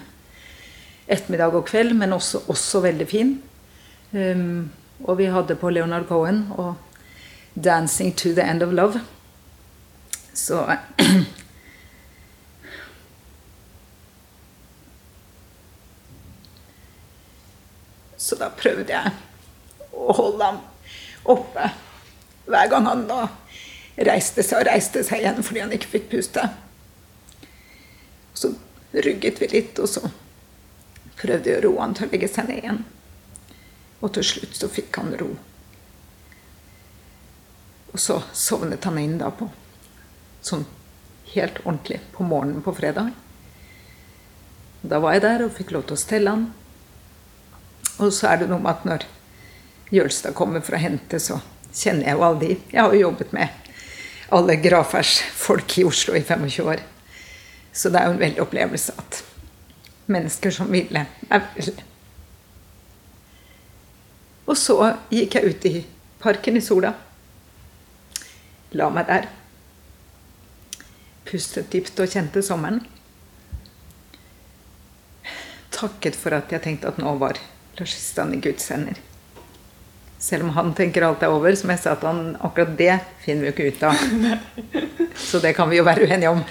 [1.10, 3.42] ettermiddag og kveld, men også, også veldig fin.
[4.14, 4.72] Um,
[5.04, 6.76] og vi hadde på Leonard Cohen og
[7.56, 9.00] 'Dancing to the End of Love'.
[10.34, 10.78] Så
[18.18, 19.12] Så da prøvde jeg
[19.94, 20.58] å holde ham
[21.26, 21.70] oppe
[22.46, 23.28] hver gang han da
[23.98, 26.50] reiste seg og reiste seg igjen fordi han ikke fikk puste.
[28.36, 28.54] Så
[28.92, 30.04] rugget vi litt, og så
[31.16, 32.82] prøvde jeg å roe han til å legge seg ned igjen.
[34.04, 35.30] Og til slutt så fikk han ro.
[37.96, 39.48] Og så sovnet han inn da på
[40.46, 40.66] sånn
[41.32, 43.14] helt ordentlig på morgenen på fredag.
[44.86, 46.50] Da var jeg der og fikk lov til å stelle han.
[48.04, 49.06] Og så er det noe med at når
[49.96, 51.40] Jølstad kommer for å hente, så
[51.72, 52.58] kjenner jeg jo alle de.
[52.74, 53.72] Jeg har jo jobbet med
[54.36, 56.84] alle gravferdsfolk i Oslo i 25 år.
[57.76, 59.20] Så det er jo en veldig opplevelse at
[60.08, 61.84] mennesker som ville, er ville.
[64.46, 64.78] Og så
[65.12, 65.74] gikk jeg ut i
[66.22, 66.94] parken i sola.
[68.78, 69.28] La meg der.
[71.26, 72.84] Pustet dypt og kjente sommeren.
[75.76, 77.42] Takket for at jeg tenkte at nå var
[77.76, 79.00] Larsistan i Guds hender.
[80.22, 82.94] Selv om han tenker alt er over, som jeg sa at han, akkurat det
[83.26, 84.06] finner vi jo ikke ut av.
[85.28, 86.46] Så det kan vi jo være uenige om.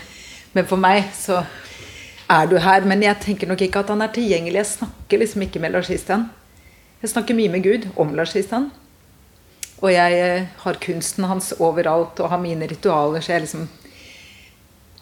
[0.54, 1.42] Men for meg så
[2.30, 2.86] er du her.
[2.86, 4.60] Men jeg tenker nok ikke at han er tilgjengelig.
[4.62, 6.28] Jeg snakker liksom ikke med Lars Kristian.
[7.02, 8.70] Jeg snakker mye med Gud om Lars Kristian.
[9.82, 13.66] Og jeg eh, har kunsten hans overalt og har mine ritualer, så jeg liksom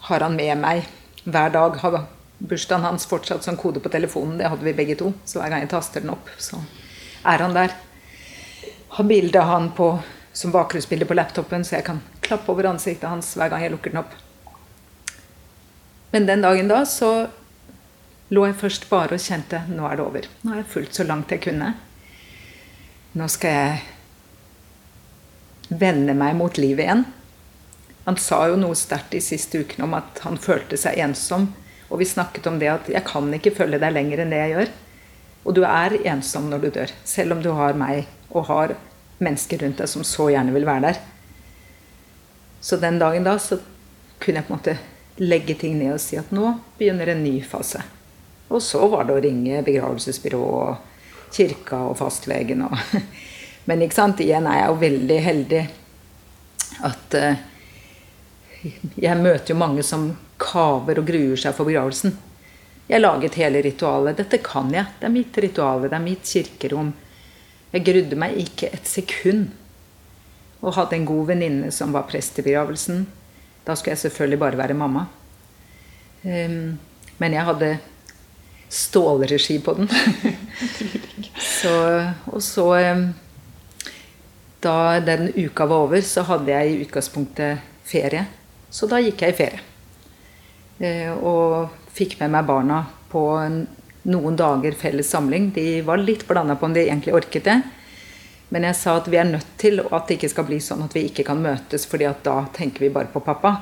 [0.09, 0.89] har han med meg
[1.23, 1.77] hver dag.
[1.79, 2.01] Har
[2.43, 4.35] bursdagen hans fortsatt som kode på telefonen.
[4.41, 5.13] Det hadde vi begge to.
[5.23, 6.59] Så hver gang jeg taster den opp, så
[7.23, 7.77] er han der.
[8.97, 9.93] Har bilde av han på,
[10.33, 13.93] som bakgrunnsbilde på laptopen, så jeg kan klappe over ansiktet hans hver gang jeg lukker
[13.93, 14.11] den opp.
[16.13, 17.11] Men den dagen da så
[18.33, 20.23] lå jeg først bare og kjente nå er det over.
[20.41, 21.73] Nå har jeg fulgt så langt jeg kunne.
[23.17, 23.73] Nå skal jeg
[25.81, 27.03] vende meg mot livet igjen.
[28.05, 31.49] Han sa jo noe sterkt de siste ukene om at han følte seg ensom
[31.93, 34.53] og vi snakket om det at 'jeg kan ikke følge deg lenger enn det jeg
[34.53, 34.71] gjør'.
[35.45, 38.75] Og du er ensom når du dør, selv om du har meg og har
[39.19, 40.97] mennesker rundt deg som så gjerne vil være der.
[42.61, 43.59] Så den dagen da så
[44.19, 44.77] kunne jeg på en måte
[45.21, 47.83] legge ting ned og si at nå begynner en ny fase.
[48.49, 52.77] Og så var det å ringe begravelsesbyrået og kirka og fastlegen og
[53.63, 55.59] Men ikke sant, igjen er jeg jo veldig heldig
[56.83, 57.37] at uh,
[58.99, 60.09] jeg møter jo mange som
[60.41, 62.11] kaver og gruer seg for begravelsen.
[62.89, 64.19] Jeg laget hele ritualet.
[64.19, 64.85] Dette kan jeg.
[64.99, 65.85] Det er mitt ritual.
[65.87, 66.91] Det er mitt kirkerom.
[67.71, 69.47] Jeg grudde meg ikke et sekund.
[70.59, 73.05] Og hadde en god venninne som var prest i begravelsen.
[73.63, 75.05] Da skulle jeg selvfølgelig bare være mamma.
[76.23, 76.79] Um,
[77.19, 77.69] men jeg hadde
[78.69, 79.89] stålregi på den.
[81.59, 81.75] så,
[82.31, 83.05] og så um,
[84.63, 88.25] Da den uka var over, så hadde jeg i utgangspunktet ferie.
[88.71, 89.63] Så da gikk jeg i ferie.
[90.79, 93.23] Uh, og fikk med meg barna på
[94.03, 95.51] noen dager felles samling.
[95.55, 97.59] De var litt blanda på om de egentlig orket det.
[98.53, 100.93] Men jeg sa at vi er nødt til at det ikke skal bli sånn at
[100.93, 103.55] vi ikke kan møtes, fordi at da tenker vi bare på pappa.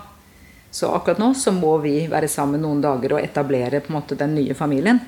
[0.72, 4.18] Så akkurat nå så må vi være sammen noen dager og etablere på en måte
[4.20, 5.00] den nye familien.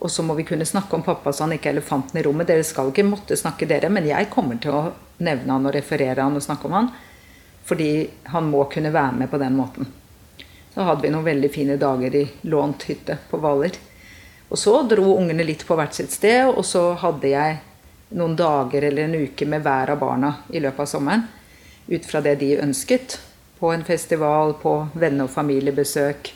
[0.00, 2.48] Og så må vi kunne snakke om pappa så han ikke er elefanten i rommet.
[2.48, 4.82] Dere skal ikke måtte snakke dere, men jeg kommer til å
[5.22, 6.88] nevne han og referere han og snakke om han.
[7.68, 7.90] Fordi
[8.32, 9.92] han må kunne være med på den måten.
[10.72, 13.76] Da hadde vi noen veldig fine dager i lånt hytte på Hvaler.
[14.48, 17.60] Og så dro ungene litt på hvert sitt sted, og så hadde jeg
[18.16, 21.26] noen dager eller en uke med hver av barna i løpet av sommeren.
[21.88, 23.18] Ut fra det de ønsket.
[23.58, 26.32] På en festival, på venne- og familiebesøk.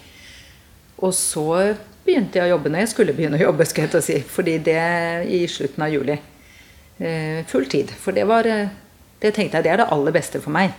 [1.02, 1.74] Og så
[2.06, 4.20] begynte jeg å jobbe når jeg skulle begynne å jobbe, skal jeg si.
[4.22, 4.80] Fordi det
[5.26, 6.18] i slutten av juli.
[6.98, 7.90] Eh, full tid.
[7.90, 8.68] For det var eh,
[9.18, 10.74] Det tenkte jeg det er det aller beste for meg.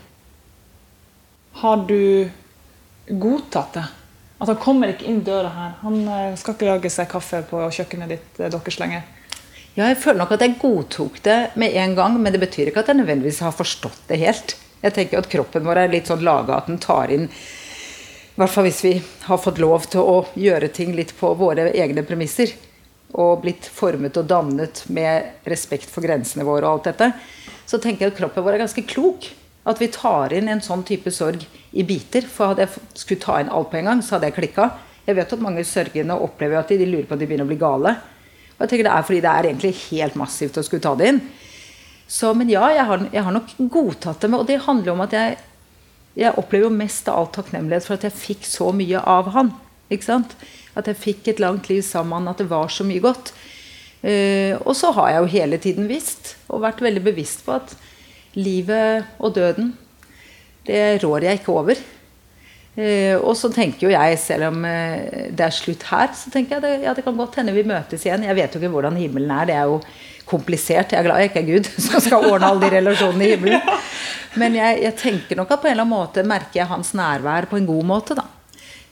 [1.57, 2.29] Har du
[3.09, 3.85] godtatt det.
[4.37, 5.71] At han kommer ikke inn døra her.
[5.81, 9.01] Han eh, skal ikke lage seg kaffe på kjøkkenet ditt deres lenger.
[9.77, 12.81] Ja, jeg føler nok at jeg godtok det med en gang, men det betyr ikke
[12.81, 14.55] at jeg nødvendigvis har forstått det helt.
[14.81, 18.53] Jeg tenker at kroppen vår er litt sånn laga at den tar inn I hvert
[18.53, 18.95] fall hvis vi
[19.27, 22.55] har fått lov til å gjøre ting litt på våre egne premisser.
[23.21, 27.11] Og blitt formet og dannet med respekt for grensene våre og alt dette.
[27.69, 29.29] så tenker jeg at kroppen vår er ganske klok.
[29.69, 32.25] At vi tar inn en sånn type sorg i biter.
[32.25, 34.71] For hadde jeg skulle ta inn alt på en gang, så hadde jeg klikka.
[35.05, 37.53] Jeg vet at mange sørgende opplever at de, de lurer på at de begynner å
[37.53, 37.99] bli gale.
[38.57, 41.11] Og jeg tenker Det er fordi det er egentlig helt massivt å skulle ta det
[41.11, 41.21] inn.
[42.07, 44.31] Så, men ja, jeg har, jeg har nok godtatt det.
[44.33, 45.35] Og det handler om at jeg,
[46.17, 49.51] jeg opplever jo mest av alt takknemlighet for at jeg fikk så mye av han.
[49.93, 50.33] Ikke sant?
[50.77, 53.33] At jeg fikk et langt liv sammen med han, at det var så mye godt.
[54.01, 57.73] Uh, og så har jeg jo hele tiden visst, og vært veldig bevisst på, at
[58.37, 59.71] livet og døden,
[60.67, 61.81] det rår jeg ikke over.
[62.77, 66.57] Uh, og så tenker jo jeg, selv om uh, det er slutt her, så tenker
[66.57, 68.27] jeg det, ja, det kan godt hende vi møtes igjen.
[68.27, 69.49] Jeg vet jo ikke hvordan himmelen er.
[69.49, 69.81] Det er jo
[70.27, 70.93] komplisert.
[70.93, 73.75] Jeg er glad jeg ikke er Gud som skal ordne alle de relasjonene i himmelen.
[74.41, 77.49] Men jeg, jeg tenker nok at på en eller annen måte merker jeg hans nærvær
[77.49, 78.17] på en god måte.
[78.17, 78.27] da.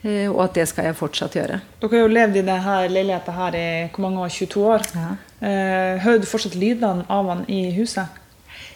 [0.05, 1.59] Eh, og at det skal jeg fortsatt gjøre.
[1.81, 4.33] Dere har jo levd i denne leiligheten her i hvor mange år?
[4.33, 4.87] 22 år.
[4.93, 5.11] Ja.
[5.41, 8.21] Eh, hører du fortsatt lydene av han i huset?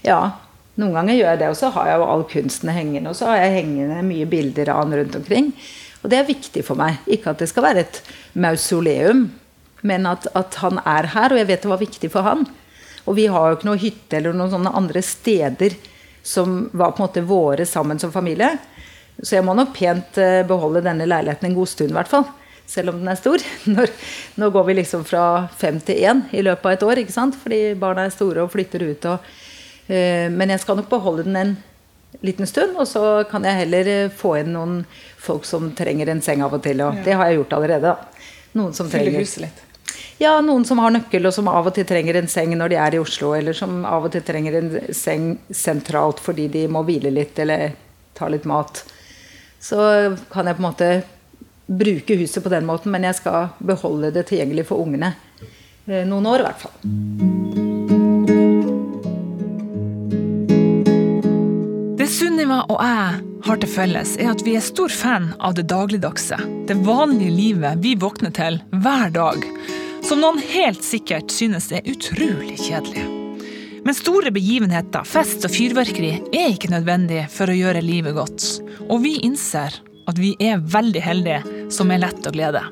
[0.06, 0.40] Ja,
[0.80, 1.52] noen ganger gjør jeg det.
[1.52, 3.12] Og så har jeg jo all kunsten hengende.
[3.12, 5.52] Og så har jeg hengende mye bilder av han rundt omkring.
[6.00, 7.02] Og det er viktig for meg.
[7.12, 8.02] Ikke at det skal være et
[8.40, 9.28] mausoleum,
[9.84, 11.36] men at, at han er her.
[11.36, 12.48] Og jeg vet det var viktig for han.
[13.06, 15.76] Og vi har jo ikke noe hytte eller noen sånne andre steder
[16.26, 18.52] som var på en måte våre sammen som familie.
[19.20, 22.28] Så jeg må nok pent eh, beholde denne leiligheten en god stund, i hvert fall.
[22.70, 23.44] Selv om den er stor.
[23.74, 23.92] Når,
[24.40, 25.24] nå går vi liksom fra
[25.60, 27.36] fem til én i løpet av et år, ikke sant?
[27.40, 29.10] fordi barna er store og flytter ut.
[29.12, 29.32] Og,
[29.90, 31.56] men jeg skal nok beholde den en
[32.26, 34.76] liten stund, og så kan jeg heller eh, få inn noen
[35.18, 36.84] folk som trenger en seng av og til.
[36.86, 37.06] Og ja.
[37.08, 37.96] det har jeg gjort allerede.
[38.58, 39.66] Noen som Fylle huset litt.
[40.20, 42.80] Ja, noen som har nøkkel, og som av og til trenger en seng når de
[42.82, 43.34] er i Oslo.
[43.38, 47.72] Eller som av og til trenger en seng sentralt fordi de må hvile litt eller
[48.18, 48.84] ta litt mat
[49.60, 50.90] så kan jeg på en måte
[51.68, 55.14] bruke huset på den måten, men jeg skal beholde det tilgjengelig for ungene.
[55.86, 57.69] Eh, noen år, i hvert fall.
[62.40, 66.38] Sunniva og jeg har til felles, er at vi er stor fan av det dagligdagse.
[66.70, 69.44] Det vanlige livet vi våkner til hver dag.
[70.08, 73.04] Som noen helt sikkert synes er utrolig kjedelig.
[73.84, 78.48] Men store begivenheter, fest og fyrverkeri er ikke nødvendig for å gjøre livet godt.
[78.88, 79.76] Og vi innser
[80.08, 82.64] at vi er veldig heldige som er lett å glede.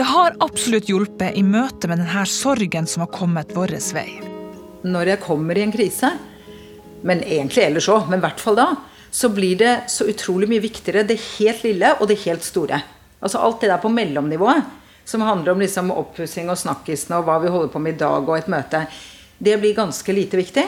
[0.00, 4.08] Det har absolutt hjulpet i møte med denne sorgen som har kommet vår vei.
[4.82, 6.10] Når jeg kommer i en krise,
[7.06, 8.68] men egentlig ellers òg, men i hvert fall da,
[9.10, 12.78] så blir det så utrolig mye viktigere det helt lille og det helt store.
[13.20, 14.68] Altså alt det der på mellomnivået,
[15.04, 18.28] som handler om liksom oppussing og snakkisene og hva vi holder på med i dag
[18.28, 18.84] og et møte
[19.40, 20.66] det blir ganske lite viktig.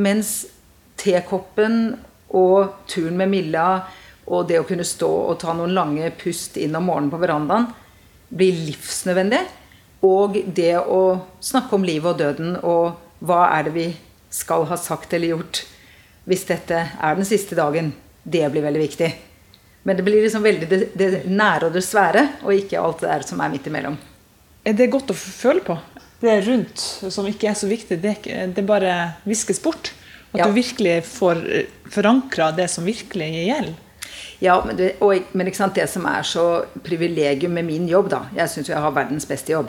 [0.00, 0.46] Mens
[1.00, 1.98] tekoppen
[2.36, 3.66] og turen med Milla
[4.30, 7.68] og det å kunne stå og ta noen lange pust inn om morgenen på verandaen
[8.30, 9.42] blir livsnødvendig.
[10.06, 11.02] Og det å
[11.44, 13.88] snakke om livet og døden og hva er det vi
[14.30, 15.64] skal ha sagt eller gjort
[16.28, 17.90] hvis dette er den siste dagen,
[18.22, 19.08] det blir veldig viktig.
[19.82, 23.08] Men det blir liksom veldig det, det nære og det svære, og ikke alt det
[23.08, 23.96] der som er midt imellom.
[24.62, 25.78] Er det godt å føle på?
[26.20, 28.16] det rundt som ikke er så viktig, det,
[28.54, 28.96] det bare
[29.28, 29.92] viskes bort.
[30.30, 30.46] At ja.
[30.46, 33.78] du virkelig får eh, forankra det som virkelig gjelder.
[34.40, 38.48] Ja, men, det, og, men det som er så privilegium med min jobb, da Jeg
[38.48, 39.68] syns jeg har verdens beste jobb.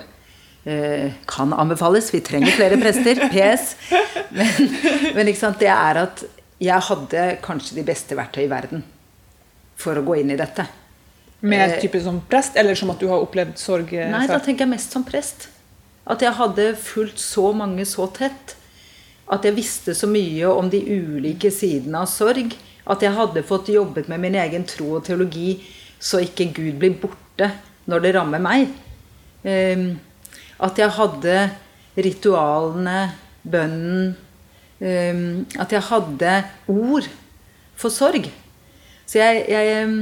[0.63, 2.11] Eh, kan anbefales.
[2.13, 3.17] Vi trenger flere prester.
[3.33, 3.75] PS.
[4.29, 4.69] Men,
[5.15, 6.23] men det er at
[6.61, 8.83] jeg hadde kanskje de beste verktøy i verden
[9.81, 10.67] for å gå inn i dette.
[11.41, 13.95] Med type som prest, eller som at du har opplevd sorg?
[13.97, 15.47] Eh, Nei, da tenker jeg mest som prest.
[16.05, 18.55] At jeg hadde fulgt så mange så tett.
[19.31, 22.53] At jeg visste så mye om de ulike sidene av sorg.
[22.85, 25.55] At jeg hadde fått jobbet med min egen tro og teologi
[26.01, 27.51] så ikke Gud blir borte
[27.89, 28.71] når det rammer meg.
[29.45, 29.99] Ehm,
[30.61, 31.37] at jeg hadde
[31.97, 32.99] ritualene,
[33.41, 34.11] bønnen
[34.77, 35.23] um,
[35.59, 36.33] At jeg hadde
[36.69, 37.07] ord
[37.75, 38.27] for sorg.
[39.09, 39.95] Så jeg, jeg ehm,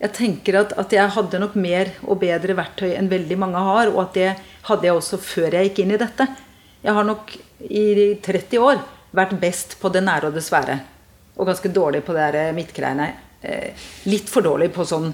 [0.00, 3.90] jeg tenker at, at, jeg hadde nok mer og bedre verktøy enn veldig mange har.
[3.92, 4.28] Og at det
[4.68, 6.26] hadde jeg også før jeg gikk inn i dette.
[6.80, 7.34] Jeg har nok
[7.68, 7.84] i
[8.24, 8.80] 30 år
[9.16, 10.78] vært best på det nære og det svære.
[11.36, 13.10] Og ganske dårlig på det midtgreiene.
[13.44, 15.10] Eh, litt for dårlig på sånn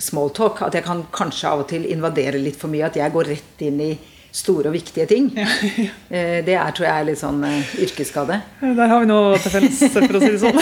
[0.00, 0.64] smalltalk.
[0.66, 2.88] At jeg kan kanskje av og til invadere litt for mye.
[2.88, 3.92] At jeg går rett inn i
[4.32, 5.30] store og viktige ting.
[5.34, 5.46] Ja,
[5.76, 5.88] ja.
[6.10, 8.36] Eh, det er, tror jeg er litt sånn uh, yrkesskade.
[8.62, 10.60] Der har vi noe til felles, for å si det sånn.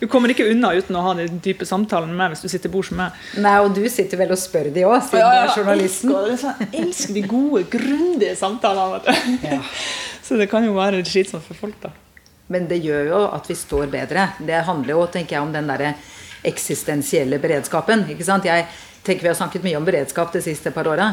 [0.00, 2.72] Du kommer ikke unna uten å ha den type samtalen med meg hvis du sitter
[2.72, 3.24] bords med meg.
[3.46, 6.14] Nei, og du sitter vel og spør de òg, siden ja, du er journalisten.
[6.66, 9.18] Jeg elsker de gode, grundige samtalene.
[10.26, 11.94] Så det kan jo være slitsomt for folk, da.
[12.50, 14.32] Men det gjør jo at vi står bedre.
[14.42, 15.94] Det handler jo tenker jeg, om den derre
[16.46, 18.06] eksistensielle beredskapen.
[18.10, 18.44] ikke sant?
[18.44, 18.66] Jeg
[19.02, 21.12] tenker Vi har snakket mye om beredskap de siste par åra.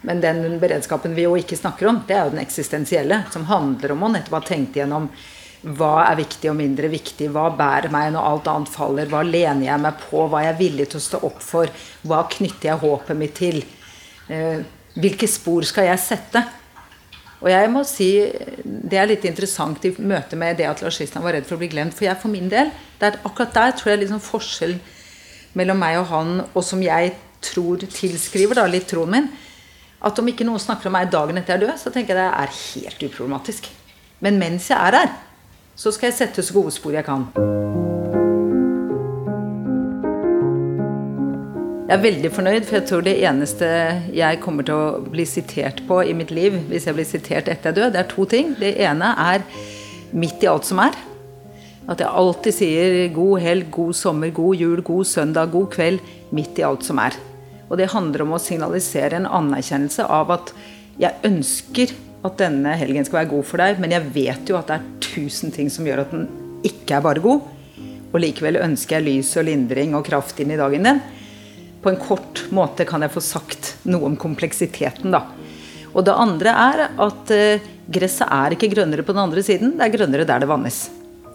[0.00, 3.24] Men den beredskapen vi jo ikke snakker om, det er jo den eksistensielle.
[3.32, 5.10] Som handler om å nettopp ha tenkt igjennom
[5.58, 7.32] hva er viktig og mindre viktig?
[7.34, 9.08] Hva bærer meg når alt annet faller?
[9.10, 10.20] Hva lener jeg meg på?
[10.30, 11.72] Hva er jeg villig til å stå opp for?
[12.06, 13.58] Hva knytter jeg håpet mitt til?
[14.30, 14.62] Eh,
[14.94, 16.44] hvilke spor skal jeg sette?
[17.38, 18.10] Og jeg må si,
[18.64, 21.62] Det er litt interessant i møte med det at Lars Kristian var redd for å
[21.62, 21.94] bli glemt.
[21.94, 24.80] For jeg for min del, det er akkurat der tror jeg liksom forskjellen
[25.58, 29.28] mellom meg og han, og som jeg tror tilskriver da, litt troen min,
[30.04, 32.20] at om ikke noen snakker om meg dagen etter jeg er død, så tenker jeg
[32.20, 33.70] det er helt uproblematisk.
[34.22, 35.16] Men mens jeg er her,
[35.78, 37.28] så skal jeg sette så gode spor jeg kan.
[41.88, 43.68] Jeg er veldig fornøyd, for jeg tror det eneste
[44.12, 47.70] jeg kommer til å bli sitert på i mitt liv, hvis jeg blir sitert etter
[47.70, 48.50] jeg dør, det er to ting.
[48.58, 49.46] Det ene er
[50.12, 50.98] midt i alt som er.
[51.88, 56.04] At jeg alltid sier god helg, god sommer, god jul, god søndag, god kveld.
[56.36, 57.16] Midt i alt som er.
[57.70, 60.52] Og det handler om å signalisere en anerkjennelse av at
[61.00, 64.68] jeg ønsker at denne helgen skal være god for deg, men jeg vet jo at
[64.68, 66.28] det er tusen ting som gjør at den
[66.68, 67.48] ikke er bare god.
[68.12, 71.00] Og likevel ønsker jeg lys og lindring og kraft inn i dagen din.
[71.82, 75.24] På en kort måte kan jeg få sagt noe om kompleksiteten, da.
[75.94, 79.86] Og det andre er at uh, gresset er ikke grønnere på den andre siden, det
[79.86, 80.88] er grønnere der det vannes.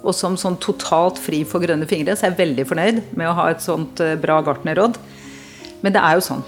[0.04, 3.38] Og som sånn totalt fri for grønne fingre, så er jeg veldig fornøyd med å
[3.40, 5.00] ha et sånt uh, bra gartnerråd.
[5.84, 6.44] Men det er jo sånn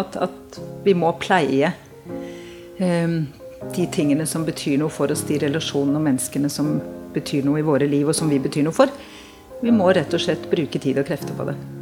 [0.00, 1.72] at, at vi må pleie
[2.78, 3.20] um,
[3.74, 6.78] de tingene som betyr noe for oss, de relasjonene og menneskene som
[7.14, 8.90] betyr noe i våre liv, og som vi betyr noe for.
[9.60, 11.79] Vi må rett og slett bruke tid og krefter på det.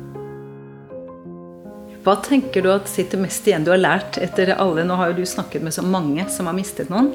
[2.09, 5.19] Hva tenker du at sitter mest igjen du har lært etter alle Nå har jo
[5.19, 7.11] du snakket med så mange som har mistet noen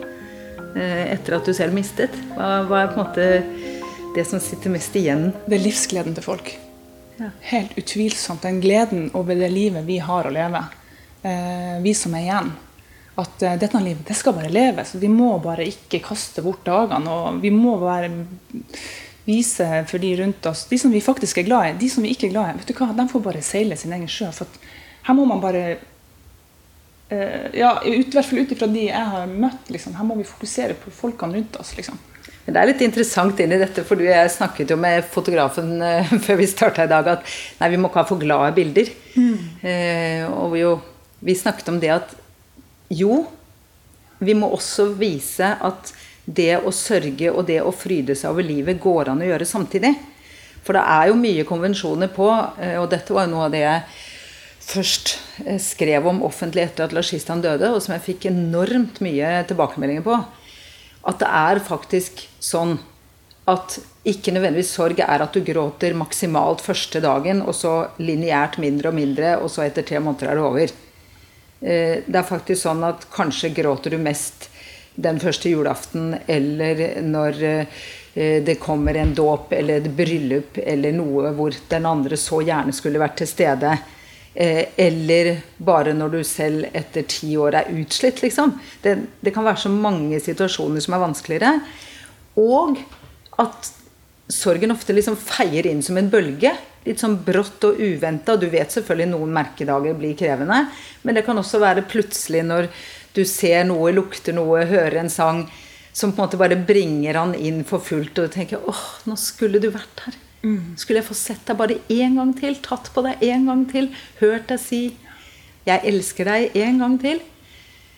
[0.77, 2.13] eh, etter at du selv mistet.
[2.35, 3.25] Hva, hva er på en måte
[4.13, 5.31] det som sitter mest igjen?
[5.47, 6.51] Det er livsgleden til folk.
[7.17, 7.31] Ja.
[7.49, 8.45] Helt utvilsomt.
[8.45, 10.61] Den gleden over det livet vi har å leve.
[11.25, 12.53] Eh, vi som er igjen
[13.15, 14.93] at uh, dette livet det skal bare leves.
[15.01, 17.17] Vi må bare ikke kaste bort dagene.
[17.17, 18.13] Og vi må bare
[19.25, 22.11] vise for de rundt oss, de som vi faktisk er glad i, de som vi
[22.11, 24.27] ikke er glad i, vet du hva, de får bare seile sin egen sjø.
[24.35, 24.49] For
[25.07, 25.63] her må man bare
[27.11, 30.27] uh, ja, i hvert fall ut ifra de jeg har møtt, liksom, her må vi
[30.27, 31.75] fokusere på folkene rundt oss.
[31.77, 31.99] liksom.
[32.43, 36.41] Det er litt interessant inn i dette, for jeg snakket jo med fotografen uh, før
[36.41, 37.29] vi starta i dag at
[37.61, 38.91] nei, vi må ikke ha for glade bilder.
[39.15, 39.37] Mm.
[39.63, 40.73] Uh, og jo,
[41.23, 42.17] vi snakket om det at
[42.93, 43.23] jo,
[44.23, 45.93] vi må også vise at
[46.23, 49.91] det å sørge og det å fryde seg over livet går an å gjøre samtidig.
[50.63, 52.29] For det er jo mye konvensjoner på,
[52.63, 53.81] eh, og dette var jo noe av det jeg
[54.63, 59.01] først eh, skrev om offentlig etter at Lars Kristian døde, og som jeg fikk enormt
[59.03, 60.17] mye tilbakemeldinger på.
[61.09, 62.77] At det er faktisk sånn
[63.49, 63.75] at
[64.07, 68.97] ikke nødvendigvis sorg er at du gråter maksimalt første dagen, og så lineært mindre og
[68.97, 70.73] mindre, og så etter tre måneder er det over.
[71.63, 74.49] Eh, det er faktisk sånn at kanskje gråter du mest
[74.95, 81.31] den første julaften eller når eh, det kommer en dåp eller et bryllup eller noe
[81.33, 83.73] hvor den andre så gjerne skulle vært til stede.
[84.33, 88.55] Eh, eller bare når du selv etter ti år er utslitt, liksom.
[88.81, 91.53] Det, det kan være så mange situasjoner som er vanskeligere.
[92.41, 92.79] Og
[93.41, 93.71] at
[94.33, 96.53] sorgen ofte liksom feier inn som en bølge
[96.83, 98.35] litt sånn brått og uventa.
[98.39, 100.65] Du vet selvfølgelig noen merkedager blir krevende,
[101.03, 102.69] men det kan også være plutselig når
[103.13, 105.45] du ser noe, lukter noe, hører en sang
[105.93, 109.17] som på en måte bare bringer han inn for fullt, og du tenker åh, nå
[109.19, 110.17] skulle du vært her.
[110.43, 110.75] Mm.
[110.75, 113.87] Skulle jeg få sett deg bare én gang til, tatt på deg én gang til,
[114.19, 114.81] hørt deg si
[115.65, 117.21] 'jeg elsker deg' én gang til.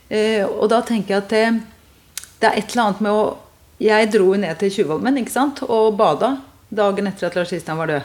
[0.09, 1.61] Eh, og da tenker jeg at det,
[2.39, 3.37] det, er et eller annet med å
[3.77, 6.37] Jeg dro ned til Tjuvholmen ikke sant, og bada
[6.71, 8.03] dagen etter at Lars Kristian var død.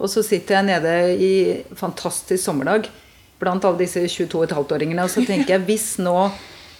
[0.00, 1.34] Og så sitter jeg nede i
[1.76, 2.88] fantastisk sommerdag
[3.38, 6.30] blant alle disse 22,5-åringene, og så tenker jeg hvis nå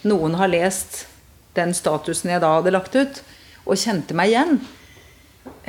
[0.08, 1.04] noen har lest
[1.52, 3.20] den statusen jeg da hadde lagt ut,
[3.66, 4.56] og kjente meg igjen,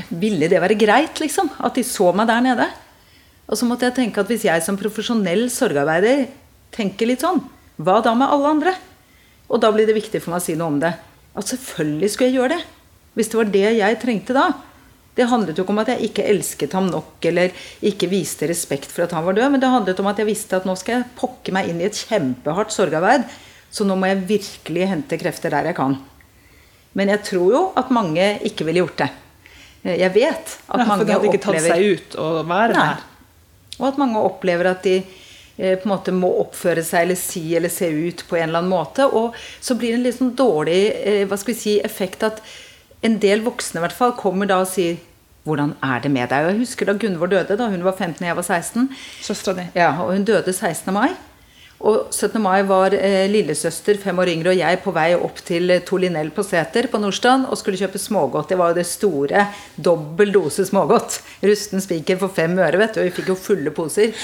[0.10, 1.50] ville det være greit, liksom?
[1.64, 2.68] At de så meg der nede?
[3.46, 6.26] Og så måtte jeg tenke at hvis jeg som profesjonell sorgarbeider
[6.76, 7.44] tenker litt sånn,
[7.78, 8.74] hva da med alle andre?
[9.52, 10.94] Og da blir det viktig for meg å si noe om det.
[11.36, 12.64] At selvfølgelig skulle jeg gjøre det.
[13.16, 14.46] Hvis det var det jeg trengte da.
[15.16, 17.54] Det handlet jo ikke om at jeg ikke elsket ham nok eller
[17.88, 20.58] ikke viste respekt for at han var død, men det handlet om at jeg visste
[20.58, 23.24] at nå skal jeg pokke meg inn i et kjempehardt sorgarbeid.
[23.72, 25.96] Så nå må jeg virkelig hente krefter der jeg kan.
[26.96, 29.12] Men jeg tror jo at mange ikke ville gjort det.
[29.86, 32.96] Jeg vet at ja, mange for de hadde ikke tatt seg ut og være nei.
[33.76, 37.44] Og at mange opplever at de eh, på en måte må oppføre seg eller si
[37.58, 39.06] eller se ut på en eller annen måte.
[39.06, 42.42] Og så blir det en litt sånn dårlig eh, hva skal vi si, effekt at
[43.06, 44.98] en del voksne i hvert fall kommer da og sier
[45.46, 46.48] hvordan er det med deg?
[46.48, 48.88] Og jeg husker da Gunvor døde, da hun var 15 og jeg var 16.
[49.22, 49.66] Søstera di.
[49.78, 50.90] Ja, og hun døde 16.
[50.96, 51.12] mai.
[51.84, 52.40] Og 17.
[52.40, 56.46] mai var eh, lillesøster, fem år yngre, og jeg på vei opp til Tolinell på
[56.48, 58.54] Seter på Nordstrand og skulle kjøpe smågodt.
[58.54, 59.48] Det var jo det store.
[59.76, 61.20] Dobbel dose smågodt.
[61.44, 63.02] Rusten spiker for fem øre, vet du.
[63.04, 64.16] Og vi fikk jo fulle poser.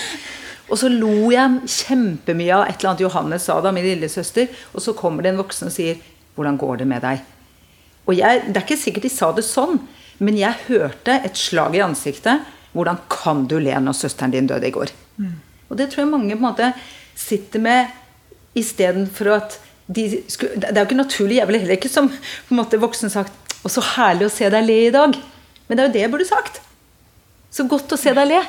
[0.71, 4.47] Og så lo jeg kjempemye av et eller annet Johannes sa da, min lillesøster.
[4.71, 5.99] Og så kommer det en voksen og sier
[6.35, 7.21] 'Hvordan går det med deg?'
[8.07, 9.79] Og jeg, Det er ikke sikkert de sa det sånn,
[10.19, 12.41] men jeg hørte et slag i ansiktet.
[12.73, 15.35] 'Hvordan kan du le når søsteren din døde i går?' Mm.
[15.69, 16.73] Og det tror jeg mange på en måte
[17.21, 17.91] sitter med
[18.57, 19.59] istedenfor at
[19.91, 21.37] de skulle, Det er jo ikke naturlig.
[21.37, 24.49] Jeg ville heller ikke som på en måte voksen sagt 'Å, så herlig å se
[24.49, 25.19] deg le i dag'.
[25.67, 26.61] Men det er jo det jeg burde sagt.
[27.51, 28.41] Så godt å se deg le.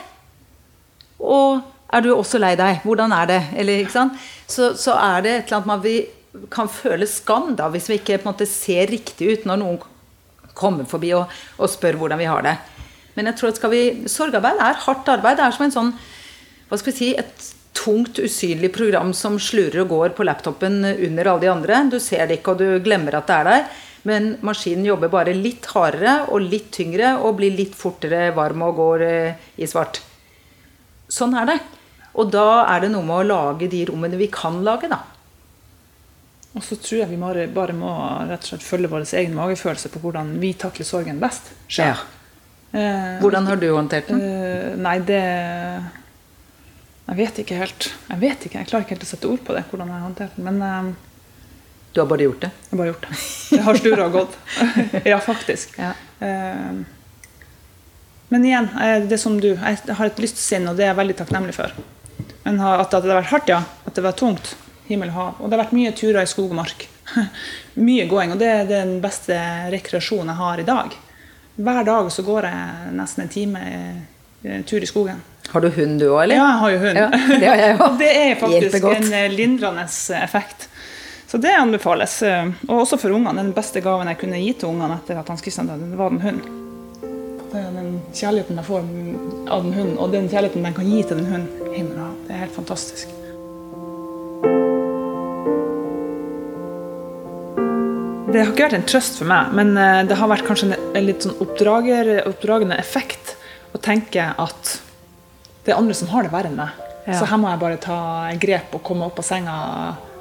[1.20, 1.60] Og
[1.92, 2.80] er du også lei deg?
[2.86, 3.42] Hvordan er det?
[3.56, 3.86] Eller,
[4.46, 5.96] så, så, er det et eller annet man vi
[6.50, 9.80] kan føle skam da, hvis vi ikke på en måte ser riktig ut når noen
[10.56, 12.56] kommer forbi og, og spør hvordan vi har det.
[13.14, 15.36] Men jeg tror at skal vi, sorgarbeid er hardt arbeid.
[15.36, 15.92] Det er som en sånn,
[16.70, 21.30] hva skal vi si, et tungt, usynlig program som slurer og går på laptopen under
[21.30, 21.80] alle de andre.
[21.90, 23.66] Du ser det ikke, og du glemmer at det er der.
[24.08, 28.80] Men maskinen jobber bare litt hardere og litt tyngre og blir litt fortere varm og
[28.80, 30.02] går eh, i svart.
[31.12, 31.58] Sånn er det.
[32.18, 35.00] Og da er det noe med å lage de rommene vi kan lage, da.
[36.52, 37.92] Og så tror jeg vi bare må
[38.28, 41.48] rett og slett følge vår egen magefølelse på hvordan vi takler sorgen best.
[41.78, 41.94] Ja.
[42.72, 44.20] Eh, hvordan har du håndtert den?
[44.20, 45.22] Eh, nei, det
[47.12, 47.86] jeg vet ikke helt.
[48.08, 49.66] Jeg vet ikke, jeg klarer ikke helt å sette ord på det.
[49.68, 50.86] hvordan jeg har håndtert men um,
[51.92, 52.48] Du har bare gjort det?
[52.48, 53.16] Jeg har bare gjort det.
[53.50, 54.38] Det har stura gått.
[55.12, 55.74] ja, faktisk.
[55.76, 55.90] Ja.
[56.24, 56.84] Um,
[58.32, 58.70] men igjen,
[59.10, 61.74] det som du, jeg har et lystsinn, og det er jeg veldig takknemlig for.
[62.46, 63.58] Men at det har vært hardt, ja.
[63.84, 64.54] At det var tungt.
[64.86, 65.34] Himmel og hav.
[65.36, 66.86] Og det har vært mye turer i skog og mark.
[67.90, 68.32] mye gåing.
[68.32, 69.36] Og det er den beste
[69.74, 70.96] rekreasjonen jeg har i dag.
[71.60, 75.20] Hver dag så går jeg nesten en time eh, tur i skogen.
[75.50, 76.38] Har du hund du òg, eller?
[76.38, 76.98] Ja, jeg har jo hund.
[76.98, 77.08] Ja,
[77.40, 79.86] det har jeg og det er faktisk en eh, lindrende
[80.22, 80.68] effekt.
[81.32, 82.22] Så det anbefales.
[82.22, 83.40] Eh, og også for ungene.
[83.40, 86.20] Den beste gaven jeg kunne gi til ungene etter at Hans Christian døde, var den
[86.24, 86.58] hunden.
[87.52, 88.86] Det er den kjærligheten jeg får
[89.52, 91.90] av den hunden, og den kjærligheten jeg kan gi til den hunden.
[92.28, 93.18] Det er helt fantastisk.
[98.32, 101.04] Det har ikke vært en trøst for meg, men eh, det har vært kanskje en
[101.04, 103.34] litt sånn oppdragende effekt
[103.76, 104.78] å tenke at
[105.64, 106.78] det er andre som har det verre enn meg.
[107.06, 107.18] Ja.
[107.18, 107.98] Så her må jeg bare ta
[108.42, 109.56] grep og komme opp av senga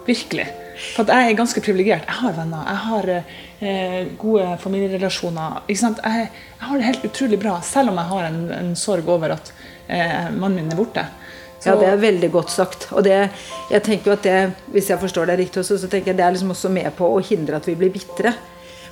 [0.05, 0.47] virkelig.
[0.95, 2.07] For jeg er ganske privilegert.
[2.09, 5.61] Jeg har venner, jeg har eh, gode familierelasjoner.
[5.69, 6.29] Jeg, jeg,
[6.65, 9.51] har det helt utrolig bra, selv om jeg har en, en sorg over at
[9.87, 11.05] eh, mannen min er borte.
[11.61, 12.87] Så, ja, det er veldig godt sagt.
[12.97, 13.17] Og det,
[13.69, 14.37] jeg tenker jo at det,
[14.73, 17.05] hvis jeg forstår det riktig også, så tenker jeg det er liksom også med på
[17.05, 18.33] å hindre at vi blir bitre.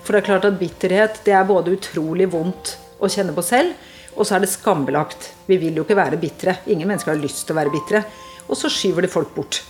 [0.04, 3.74] For det er klart at bitterhet det er både utrolig vondt å kjenne på selv,
[4.20, 5.32] og så er det skambelagt.
[5.48, 6.58] Vi vil jo ikke være bitre.
[6.68, 8.04] Ingen mennesker har lyst til å være bitre.
[8.50, 9.62] Og så skyver de folk bort.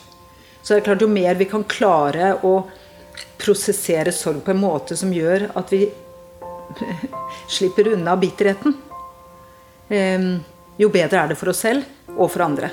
[0.63, 2.53] Så det er klart, jo mer vi kan klare å
[3.39, 5.85] prosessere sorg på en måte som gjør at vi
[7.55, 8.75] slipper unna bitterheten,
[9.89, 10.31] ehm,
[10.79, 12.71] jo bedre er det for oss selv og for andre.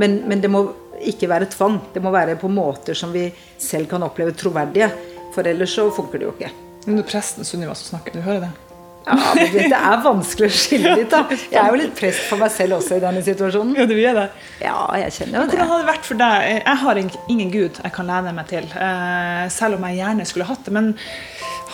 [0.00, 0.64] Men, men, det må
[1.04, 1.78] ikke være tvang.
[1.94, 4.90] Det må være på måter som vi selv kan oppleve troverdige.
[5.34, 6.52] For ellers så funker det jo ikke.
[6.84, 8.63] Men det presten Sunniva som snakker, du hører det?
[9.04, 11.10] Ja, men Det er vanskelig å skille litt.
[11.12, 11.24] da.
[11.28, 13.74] Jeg er jo litt prest for meg selv også i denne situasjonen.
[13.76, 14.26] Ja, du er det.
[14.64, 15.52] Ja, jeg kjenner jo det.
[15.52, 16.48] Hvordan hadde det vært for deg?
[16.62, 20.48] Jeg har ingen gud jeg kan lene meg til, eh, selv om jeg gjerne skulle
[20.48, 20.72] hatt det.
[20.72, 20.92] Men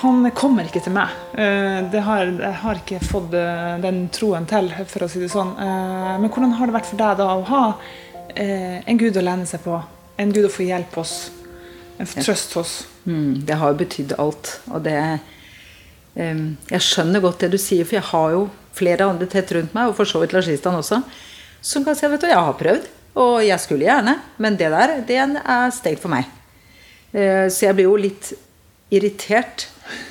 [0.02, 1.14] han kommer ikke til meg.
[1.38, 5.54] Eh, har, jeg har ikke fått eh, den troen til, for å si det sånn.
[5.56, 7.64] Men hvordan har det vært for deg da å ha
[8.40, 9.78] en gud å lene seg på?
[10.18, 11.30] En gud å få hjelp hos?
[12.00, 12.72] En trøst hos?
[13.04, 14.60] Mm, det har jo betydd alt.
[14.70, 15.18] og det er
[16.14, 18.40] jeg skjønner godt det du sier, for jeg har jo
[18.76, 21.02] flere andre tett rundt meg, og for så vidt Lars også,
[21.60, 22.88] som kan si at jeg har prøvd,
[23.20, 26.28] og jeg skulle gjerne, men det der det er stengt for meg.
[27.12, 28.32] Eh, så jeg blir jo litt
[28.90, 29.66] irritert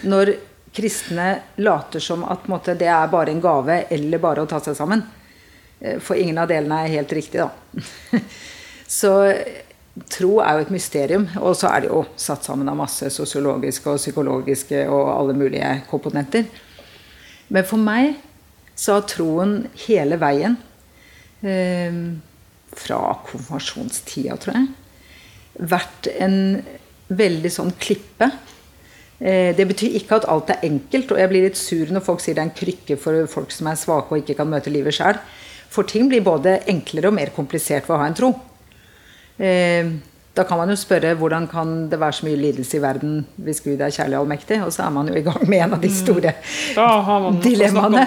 [0.08, 0.36] når
[0.76, 1.30] kristne
[1.64, 5.04] later som at måte, det er bare en gave eller bare å ta seg sammen.
[5.80, 8.20] Eh, for ingen av delene er helt riktig, da.
[9.00, 9.14] Så
[10.10, 11.28] tro er jo et mysterium.
[11.42, 15.72] Og så er det jo satt sammen av masse sosiologiske og psykologiske og alle mulige
[15.90, 16.48] komponenter.
[17.50, 18.18] Men for meg
[18.80, 20.56] så har troen hele veien,
[21.44, 21.96] eh,
[22.80, 24.68] fra konfirmasjonstida, tror jeg,
[25.60, 26.38] vært en
[27.10, 28.30] veldig sånn klippe.
[29.20, 32.24] Eh, det betyr ikke at alt er enkelt, og jeg blir litt sur når folk
[32.24, 34.96] sier det er en krykke for folk som er svake og ikke kan møte livet
[34.96, 35.20] sjøl.
[35.70, 38.32] For ting blir både enklere og mer komplisert ved å ha en tro.
[39.40, 39.90] Eh,
[40.40, 43.58] Da kan man jo spørre hvordan kan det være så mye lidelse i verden hvis
[43.66, 44.60] Gud er kjærlig og allmektig?
[44.64, 47.40] Og så er man jo i gang med en av de store å snakke om
[47.44, 48.04] dilemmaene.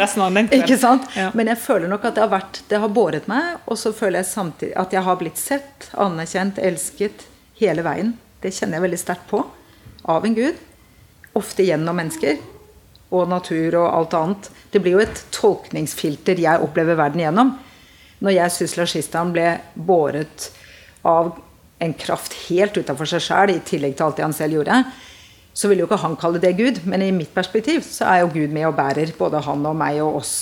[0.57, 1.05] Ikke sant?
[1.19, 1.27] Ja.
[1.37, 4.23] Men jeg føler nok at det har vært Det har båret meg, og så føler
[4.23, 7.27] jeg samtidig at jeg har blitt sett, anerkjent, elsket
[7.61, 8.15] hele veien.
[8.41, 9.43] Det kjenner jeg veldig sterkt på.
[10.09, 10.57] Av en Gud.
[11.37, 12.39] Ofte gjennom mennesker.
[13.13, 14.49] Og natur og alt annet.
[14.73, 17.53] Det blir jo et tolkningsfilter jeg opplever verden gjennom.
[18.25, 20.49] Når jeg syns Lashistan ble båret
[21.03, 21.35] av
[21.83, 24.83] en kraft helt utafor seg sjæl, i tillegg til alt det han selv gjorde,
[25.53, 26.81] så vil jo ikke han kalle det Gud.
[26.89, 30.01] Men i mitt perspektiv så er jo Gud med og bærer både han og meg
[30.05, 30.35] og oss.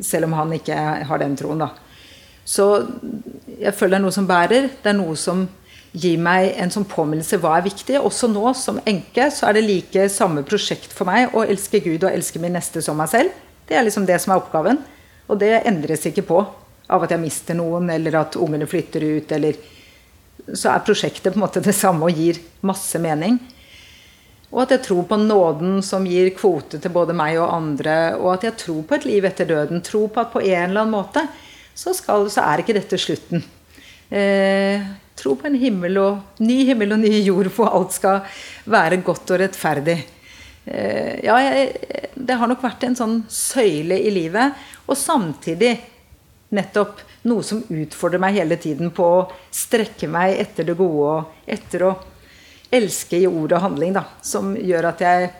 [0.00, 0.74] Selv om han ikke
[1.06, 1.70] har den troen, da.
[2.48, 2.66] Så
[3.60, 4.70] jeg føler det er noe som bærer.
[4.82, 5.44] Det er noe som
[5.92, 7.98] gir meg en sånn påminnelse hva er viktig.
[8.00, 12.06] Også nå som enke så er det like samme prosjekt for meg å elske Gud
[12.06, 13.36] og elske min neste som meg selv.
[13.68, 14.80] Det er liksom det som er oppgaven.
[15.30, 16.40] Og det endres ikke på
[16.90, 19.58] av at jeg mister noen, eller at ungene flytter ut, eller
[20.52, 23.38] Så er prosjektet på en måte det samme og gir masse mening.
[24.50, 28.16] Og at jeg tror på nåden som gir kvote til både meg og andre.
[28.18, 29.82] Og at jeg tror på et liv etter døden.
[29.86, 31.22] Tror på at på en eller annen måte
[31.74, 33.44] så, skal, så er ikke dette slutten.
[34.10, 34.82] Eh,
[35.14, 38.24] tro på en himmel og, ny himmel og ny jord hvor alt skal
[38.70, 40.00] være godt og rettferdig.
[40.66, 44.58] Eh, ja, jeg, det har nok vært en sånn søyle i livet.
[44.90, 45.76] Og samtidig
[46.50, 51.50] nettopp noe som utfordrer meg hele tiden på å strekke meg etter det gode og
[51.50, 51.92] etter å
[52.70, 54.06] elske i ord og handling, da.
[54.22, 55.30] Som gjør at jeg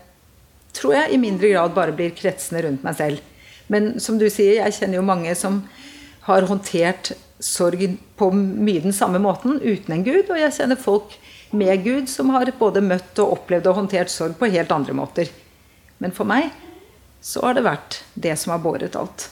[0.76, 3.24] tror jeg i mindre grad bare blir kretsende rundt meg selv.
[3.70, 5.62] Men som du sier, jeg kjenner jo mange som
[6.26, 7.84] har håndtert sorg
[8.18, 10.26] på mye den samme måten uten en gud.
[10.28, 11.14] Og jeg kjenner folk
[11.50, 15.30] med Gud som har både møtt og opplevd og håndtert sorg på helt andre måter.
[15.98, 16.50] Men for meg
[17.20, 19.28] så har det vært det som har båret alt.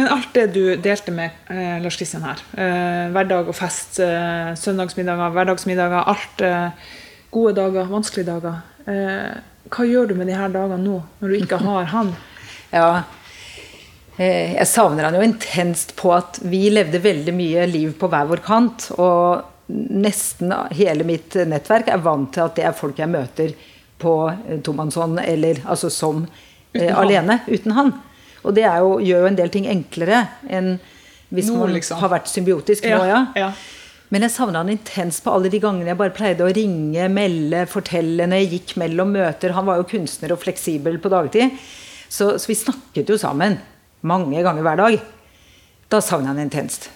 [0.00, 4.54] Men alt det du delte med eh, Lars Kristian her, eh, hverdag og fest, eh,
[4.56, 6.86] søndagsmiddager, hverdagsmiddager, alt eh,
[7.28, 8.62] gode dager, vanskelige dager.
[8.88, 9.34] Eh,
[9.68, 12.14] hva gjør du med de her dagene nå, når du ikke har han?
[12.72, 12.88] Ja,
[14.16, 18.32] eh, jeg savner han jo intenst på at vi levde veldig mye liv på hver
[18.32, 18.88] vår kant.
[18.96, 19.68] Og
[20.00, 23.52] nesten hele mitt nettverk er vant til at det er folk jeg møter
[24.00, 24.20] på
[24.64, 26.24] tomannshånd, eller altså som
[26.70, 27.42] Uten alene.
[27.50, 27.98] Uten han.
[28.44, 30.78] Og det er jo, gjør jo en del ting enklere enn
[31.30, 32.00] hvis Nå, man liksom.
[32.00, 33.20] har vært symbiotisk nå, ja.
[33.38, 33.50] ja.
[34.10, 37.62] Men jeg savna han intenst på alle de gangene jeg bare pleide å ringe, melde,
[37.70, 39.54] fortelle når jeg gikk mellom møter.
[39.54, 41.54] Han var jo kunstner og fleksibel på dagtid.
[42.10, 43.60] Så, så vi snakket jo sammen
[44.02, 44.96] mange ganger hver dag.
[45.90, 46.88] Da savner jeg han intenst.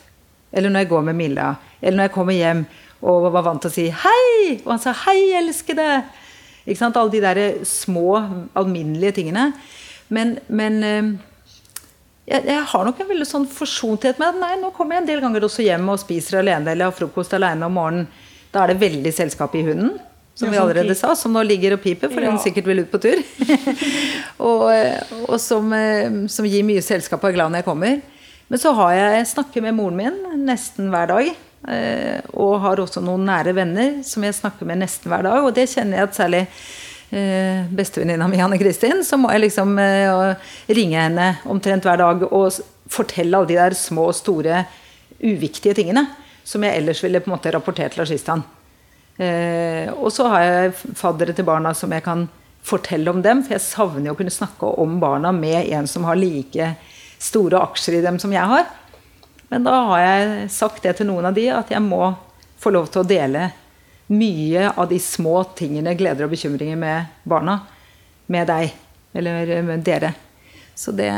[0.50, 1.52] Eller når jeg går med Milla.
[1.78, 2.64] Eller når jeg kommer hjem
[3.04, 6.04] og var vant til å si 'hei', og han sa 'hei, elskede'.
[6.66, 6.96] Ikke sant?
[6.96, 8.16] Alle de der små,
[8.56, 9.52] alminnelige tingene.
[10.08, 11.02] Men, men eh,
[12.26, 15.08] jeg, jeg har nok en veldig sånn forsonthet med at nei, nå kommer jeg en
[15.12, 18.06] del ganger også hjem og spiser alene eller har frokost alene om morgenen.
[18.54, 19.96] Da er det veldig selskap i hunden,
[20.34, 22.30] som vi sånn allerede sa, som nå ligger og piper fordi Ja.
[22.32, 23.18] hun sikkert vil ut på tur.
[24.38, 24.70] og
[25.28, 28.00] og som, eh, som gir mye selskap og er glad når jeg kommer.
[28.48, 31.30] Men så har jeg, jeg snakker med moren min nesten hver dag.
[31.68, 35.44] eh, Og har også noen nære venner som jeg snakker med nesten hver dag.
[35.44, 36.42] Og det kjenner jeg at særlig
[37.14, 42.26] eh, bestevenninna mi Anne Kristin, så må jeg liksom eh, ringe henne omtrent hver dag
[42.28, 42.58] og
[42.90, 44.64] fortelle alle de der små, store,
[45.24, 46.02] uviktige tingene
[46.44, 48.42] som jeg ellers ville på en måte rapportert til Ashistan.
[49.16, 52.26] Eh, og så har jeg faddere til barna som jeg kan
[52.64, 56.04] fortelle om dem, for jeg savner jo å kunne snakke om barna med en som
[56.08, 56.74] har like
[57.22, 58.68] store aksjer i dem som jeg har.
[59.48, 62.12] Men da har jeg sagt det til noen av de, at jeg må
[62.60, 63.48] få lov til å dele
[64.06, 67.60] mye av de små tingene, gleder og bekymringer med barna,
[68.26, 68.74] med deg.
[69.14, 70.14] Eller med dere.
[70.74, 71.10] Så det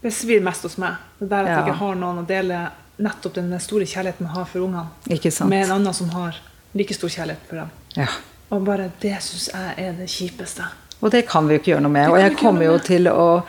[0.00, 0.94] Det svir mest hos meg.
[1.18, 1.54] Det der at Ja.
[1.56, 5.64] jeg ikke har noen å dele nettopp den store kjærligheten man har for ungene, med
[5.64, 6.36] en annen som har
[6.74, 7.70] like stor kjærlighet for dem.
[7.96, 8.06] Ja.
[8.52, 10.64] Og bare det syns jeg er det kjipeste.
[11.02, 12.10] Og det kan vi jo ikke gjøre noe med.
[12.10, 13.42] Og jeg kommer jo til å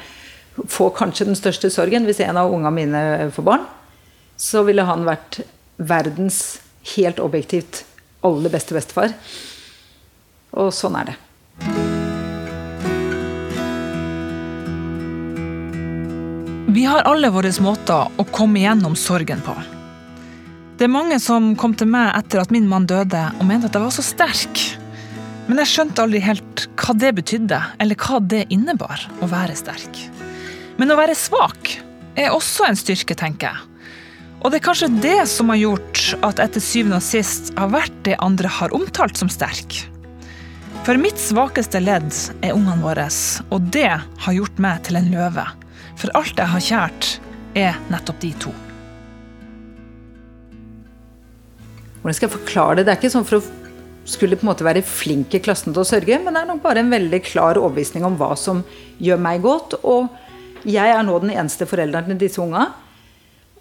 [0.68, 3.66] få kanskje den største sorgen hvis en av ungene mine får barn.
[4.38, 5.42] Så ville han vært
[5.78, 6.60] verdens
[6.96, 7.84] helt objektivt
[8.26, 9.14] aller beste bestefar.
[10.56, 11.18] Og sånn er det.
[16.76, 19.54] Vi har alle våre måter å komme gjennom sorgen på.
[20.76, 23.78] Det er mange som kom til meg etter at min mann døde og mente at
[23.78, 24.64] jeg var så sterk.
[25.48, 30.02] Men jeg skjønte aldri helt hva det betydde, eller hva det innebar å være sterk.
[30.76, 31.78] Men å være svak
[32.20, 33.75] er også en styrke, tenker jeg.
[34.44, 37.96] Og det er kanskje det som har gjort at etter syvende og sist har vært
[38.06, 39.80] det andre har omtalt som sterk.
[40.86, 42.12] For mitt svakeste ledd
[42.46, 43.08] er ungene våre,
[43.50, 45.46] og det har gjort meg til en løve.
[45.98, 47.08] For alt jeg har kjært,
[47.56, 48.52] er nettopp de to.
[52.04, 52.86] Hvordan skal jeg forklare det?
[52.86, 53.66] Det er ikke sånn for å
[54.06, 56.62] skulle på en måte være flink i klassen til å sørge, men det er nok
[56.62, 58.62] bare en veldig klar overbevisning om hva som
[59.02, 59.80] gjør meg godt.
[59.82, 60.12] Og
[60.70, 62.68] jeg er nå den eneste forelderen til disse unga.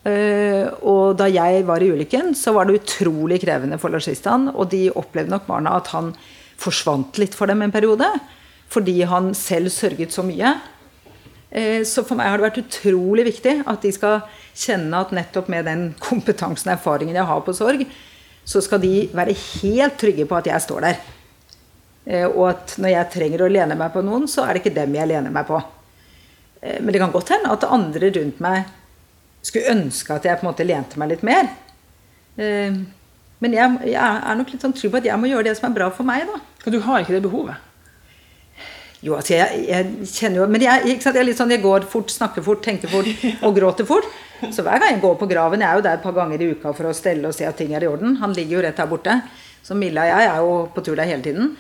[0.05, 4.09] Uh, og da jeg var i ulykken, så var det utrolig krevende for Lars
[4.53, 6.13] Og de opplevde nok barna at han
[6.61, 8.05] forsvant litt for dem en periode.
[8.69, 10.61] Fordi han selv sørget så mye.
[11.49, 14.21] Uh, så for meg har det vært utrolig viktig at de skal
[14.53, 17.87] kjenne at nettopp med den kompetansen og erfaringen jeg har på sorg,
[18.45, 21.03] så skal de være helt trygge på at jeg står der.
[22.05, 24.79] Uh, og at når jeg trenger å lene meg på noen, så er det ikke
[24.83, 25.65] dem jeg lener meg på.
[26.65, 28.63] Men det kan godt hende at andre rundt meg
[29.45, 31.51] skulle ønske at jeg på en måte lente meg litt mer.
[32.41, 32.81] Eh,
[33.45, 35.69] men jeg, jeg er nok litt sånn trygg på at jeg må gjøre det som
[35.69, 36.25] er bra for meg.
[36.31, 36.41] da.
[36.65, 37.71] Og du har ikke det behovet?
[39.05, 42.09] Jo, altså jeg, jeg kjenner jo Men jeg, jeg, er litt sånn, jeg går fort,
[42.09, 43.11] snakker fort, tenker fort
[43.45, 44.09] og gråter fort.
[44.49, 46.51] Så hver gang jeg går på graven Jeg er jo der et par ganger i
[46.55, 48.17] uka for å stelle og se at ting er i orden.
[48.23, 49.19] Han ligger jo rett her borte.
[49.65, 51.53] Så Milla og jeg er jo på tur der hele tiden.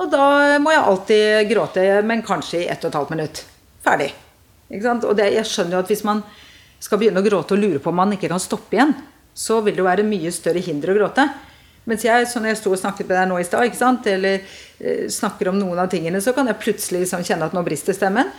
[0.00, 0.24] Og da
[0.62, 3.42] må jeg alltid gråte, men kanskje i ett og et halvt minutt.
[3.84, 4.08] Ferdig.
[4.70, 5.04] Ikke sant?
[5.06, 6.22] Og det, jeg skjønner jo at hvis man
[6.80, 8.94] skal begynne å gråte og lure på om man ikke kan stoppe igjen,
[9.36, 11.26] så vil det jo være mye større hinder å gråte.
[11.88, 15.50] Mens jeg, sånn jeg sto og snakket med deg nå i stad, eller eh, snakker
[15.50, 18.32] om noen av tingene, så kan jeg plutselig liksom kjenne at nå brister stemmen.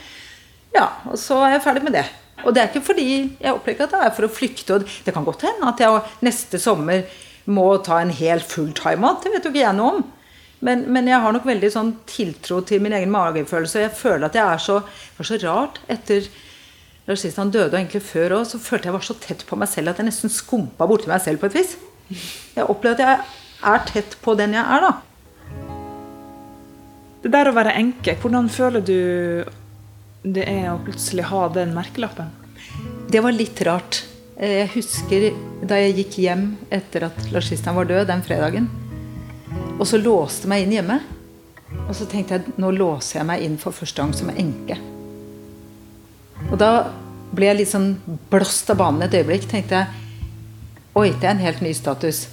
[0.75, 2.05] Ja, og så er jeg ferdig med det.
[2.45, 3.09] Og det er ikke fordi
[3.41, 4.77] jeg opplever at det er for å flykte.
[4.77, 7.03] og Det kan godt hende at jeg neste sommer
[7.51, 9.23] må ta en hel full timeout.
[9.23, 10.03] Det vet jo ikke jeg noe om.
[10.61, 13.79] Men, men, jeg har nok veldig sånn tiltro til min egen magefølelse.
[13.79, 16.29] Og jeg føler at jeg er så, det var så rart etter
[17.07, 19.91] Lars Kristian døde egentlig før òg, så følte jeg var så tett på meg selv
[19.91, 21.73] at jeg nesten skumpa borti meg selv på et vis.
[22.55, 24.91] Jeg opplevde at jeg er tett på den jeg er, da.
[27.21, 28.97] Det der å være enke, hvordan føler du
[30.21, 32.29] det er å plutselig ha den merkelappen?
[33.11, 34.03] Det var litt rart.
[34.41, 35.27] Jeg husker
[35.69, 38.69] da jeg gikk hjem etter at Lars Kristian var død den fredagen.
[39.79, 41.01] Og så låste jeg meg inn hjemme.
[41.87, 44.77] Og så tenkte jeg nå låser jeg meg inn for første gang som enke.
[46.49, 46.71] Og da
[47.31, 47.93] ble jeg litt sånn
[48.31, 49.47] blåst av banen et øyeblikk.
[49.49, 49.99] tenkte jeg
[50.91, 52.25] Oi, det er en helt ny status.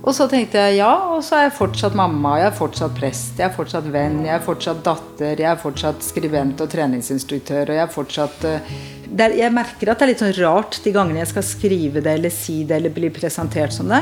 [0.00, 3.34] Og så tenkte jeg ja, og så er jeg fortsatt mamma, jeg er fortsatt prest,
[3.40, 7.76] jeg er fortsatt venn, jeg er fortsatt datter, jeg er fortsatt skribent og treningsinstruktør, og
[7.76, 8.70] jeg er fortsatt uh,
[9.12, 12.16] er, Jeg merker at det er litt sånn rart de gangene jeg skal skrive det
[12.16, 14.00] eller si det eller bli presentert som det.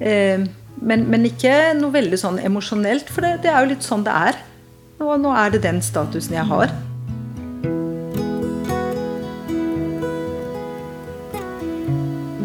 [0.00, 0.44] Uh,
[0.84, 4.16] men, men, ikke noe veldig sånn emosjonelt, for det, det, er jo litt sånn det
[4.30, 4.42] er.
[5.00, 6.72] Nå, nå er det den statusen jeg har.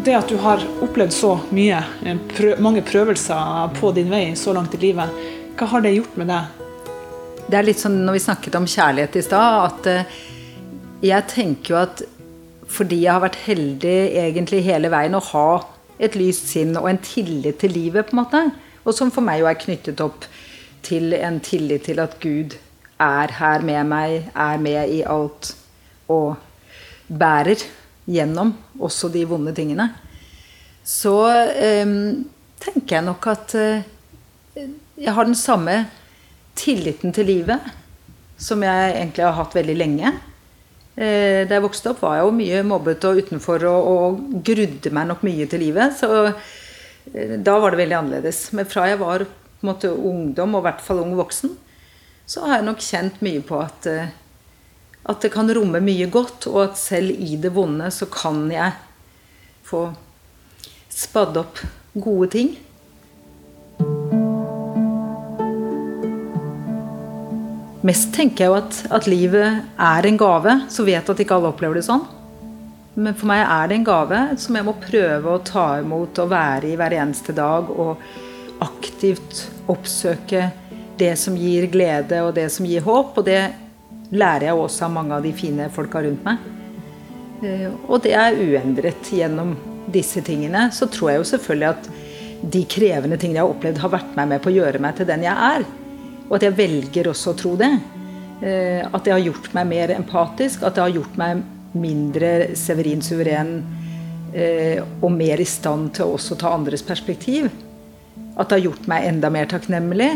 [0.04, 1.80] Det at du har opplevd så mye,
[2.32, 5.12] prø mange prøvelser på din vei så langt i livet,
[5.58, 6.66] hva har det gjort med deg?
[7.50, 10.20] Det er litt sånn når vi snakket om kjærlighet i stad, at uh,
[11.04, 12.02] jeg tenker jo at
[12.70, 15.48] fordi jeg har vært heldig egentlig hele veien å ha
[16.00, 18.44] et lyst sinn og en tillit til livet, på en måte,
[18.86, 20.24] og som for meg jo er knyttet opp
[20.86, 22.56] til en tillit til at Gud
[23.02, 25.52] er her med meg, er med i alt
[26.08, 26.38] og
[27.10, 27.66] bærer
[28.10, 29.90] gjennom også de vonde tingene,
[30.86, 31.96] så eh,
[32.60, 33.88] tenker jeg nok at eh,
[35.00, 35.84] jeg har den samme
[36.58, 37.70] tilliten til livet
[38.40, 40.12] som jeg egentlig har hatt veldig lenge.
[40.96, 44.92] Eh, da jeg vokste opp, var jeg jo mye mobbet og utenfor og, og grudde
[44.96, 45.96] meg nok mye til livet.
[46.00, 48.46] Så eh, da var det veldig annerledes.
[48.56, 51.52] Men fra jeg var på en måte ungdom, og i hvert fall ung voksen,
[52.30, 54.12] så har jeg nok kjent mye på at eh,
[55.08, 58.76] at det kan romme mye godt, og at selv i det vonde så kan jeg
[59.66, 59.86] få
[60.90, 61.62] spadd opp
[61.94, 62.52] gode ting.
[67.86, 70.56] Mest tenker jeg jo at, at, livet er en gave.
[70.68, 72.04] Så vet at ikke alle opplever det sånn.
[73.00, 76.32] Men for meg er det en gave som jeg må prøve å ta imot og
[76.32, 77.70] være i hver eneste dag.
[77.72, 78.02] Og
[78.60, 80.50] aktivt oppsøke
[81.00, 83.16] det som gir glede og det som gir håp.
[83.16, 83.40] Og det
[84.10, 86.40] lærer jeg også av mange av de fine folka rundt meg.
[87.44, 89.54] Eh, og det er uendret gjennom
[89.90, 90.68] disse tingene.
[90.74, 91.90] Så tror jeg jo selvfølgelig at
[92.40, 95.08] de krevende tingene jeg har opplevd, har vært meg med på å gjøre meg til
[95.08, 95.66] den jeg er.
[96.28, 97.70] Og at jeg velger også å tro det.
[98.40, 100.64] Eh, at det har gjort meg mer empatisk.
[100.64, 103.60] At det har gjort meg mindre Severin suveren
[104.34, 107.50] eh, og mer i stand til å også ta andres perspektiv.
[108.36, 110.14] At det har gjort meg enda mer takknemlig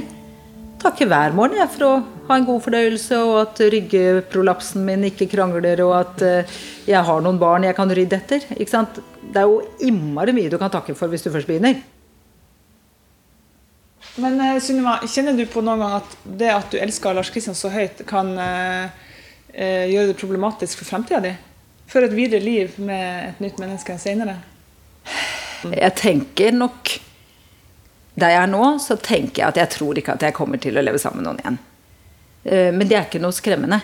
[0.85, 1.93] takke hver morgen jeg, for å
[2.29, 6.59] ha en god fordøyelse, og at ryggeprolapsen min ikke krangler, og at uh,
[6.89, 8.47] jeg har noen barn jeg kan rydde etter.
[8.55, 11.81] Det er jo innmari mye du kan takke for hvis du først begynner.
[14.21, 17.59] Men uh, Sunniva, kjenner du på noen gang at det at du elsker Lars Kristian
[17.59, 19.11] så høyt, kan uh,
[19.55, 21.35] gjøre det problematisk for fremtida di?
[21.91, 24.39] For et videre liv med et nytt menneske senere?
[25.65, 26.91] Jeg tenker nok
[28.15, 30.79] Der jeg er nå, så tenker jeg at jeg tror ikke at jeg kommer til
[30.79, 31.61] å leve sammen med noen igjen.
[32.45, 33.81] Eh, men det er ikke noe skremmende.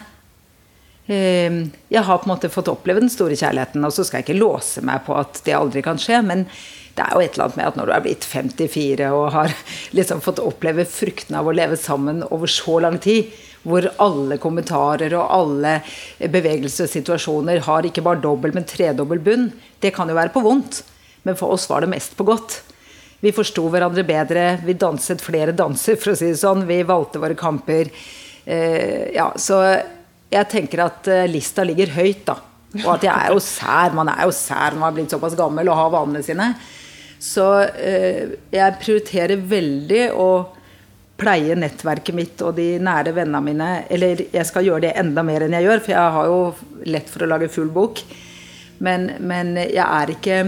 [1.11, 1.57] Eh,
[1.91, 4.43] jeg har på en måte fått oppleve den store kjærligheten, og så skal jeg ikke
[4.43, 6.21] låse meg på at det aldri kan skje.
[6.27, 6.47] Men
[6.95, 9.55] det er jo et eller annet med at når du er blitt 54 og har
[9.99, 13.33] liksom fått oppleve fruktene av å leve sammen over så lang tid,
[13.67, 15.75] hvor alle kommentarer og alle
[16.23, 19.51] bevegelsessituasjoner har ikke bare dobbel, men tredobbel bunn,
[19.83, 20.85] det kan jo være på vondt.
[21.27, 22.63] Men for oss var det mest på godt.
[23.21, 26.65] Vi forsto hverandre bedre, vi danset flere danser, for å si det sånn.
[26.69, 27.91] Vi valgte våre kamper.
[28.45, 29.61] Eh, ja, så
[30.31, 32.39] jeg tenker at eh, lista ligger høyt, da.
[32.85, 33.97] Og at jeg er jo sær.
[33.99, 36.47] Man er jo sær når man har blitt såpass gammel og har vanene sine.
[37.21, 37.45] Så
[37.77, 40.31] eh, jeg prioriterer veldig å
[41.21, 43.71] pleie nettverket mitt og de nære vennene mine.
[43.93, 46.41] Eller jeg skal gjøre det enda mer enn jeg gjør, for jeg har jo
[46.89, 48.01] lett for å lage full bok.
[48.81, 50.41] Men, men jeg er ikke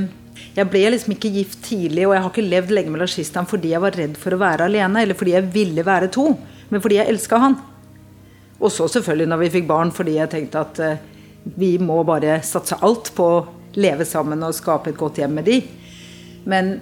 [0.53, 3.16] Jeg ble liksom ikke gift tidlig, og jeg har ikke levd lenge med Lars
[3.49, 6.26] fordi jeg var redd for å være alene, eller fordi jeg ville være to,
[6.68, 7.57] men fordi jeg elska han.
[8.61, 11.01] Og så selvfølgelig når vi fikk barn, fordi jeg tenkte at uh,
[11.57, 15.49] vi må bare satse alt på å leve sammen og skape et godt hjem med
[15.49, 15.59] de.
[16.45, 16.76] Men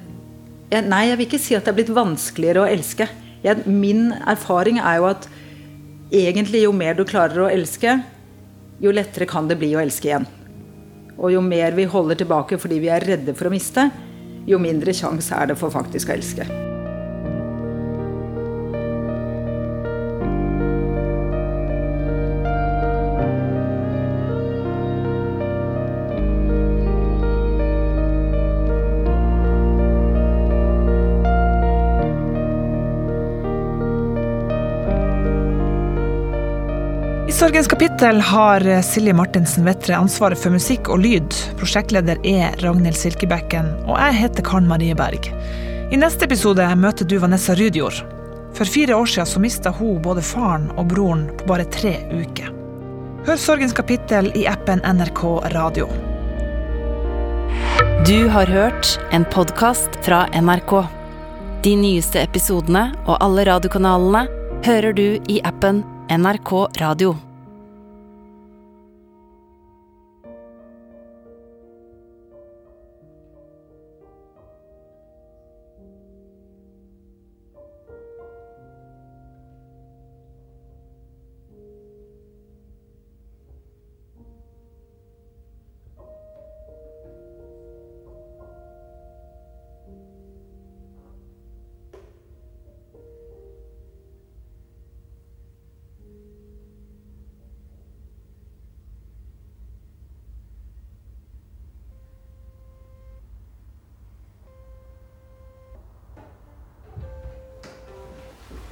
[0.71, 3.07] jeg, nei, jeg vil ikke si at det er blitt vanskeligere å elske.
[3.45, 5.31] Jeg, min erfaring er jo at
[6.11, 8.01] egentlig jo mer du klarer å elske,
[8.83, 10.29] jo lettere kan det bli å elske igjen.
[11.21, 13.91] Og jo mer vi holder tilbake fordi vi er redde for å miste,
[14.49, 16.70] jo mindre sjanse er det for faktisk å elske.
[37.41, 41.37] Sorgens kapittel har Silje Martinsen Vettre ansvaret for musikk og lyd.
[41.57, 45.31] Prosjektleder er Ragnhild Silkebekken, og jeg heter Karen Marie Berg.
[45.89, 48.03] I neste episode møter du Vanessa Rydjord.
[48.53, 52.53] For fire år siden så mista hun både faren og broren på bare tre uker.
[53.25, 55.25] Hør Sorgens kapittel i appen NRK
[55.57, 55.89] Radio.
[58.05, 60.77] Du har hørt en podkast fra NRK.
[61.65, 64.27] De nyeste episodene og alle radiokanalene
[64.69, 65.81] hører du i appen
[66.13, 67.17] NRK Radio.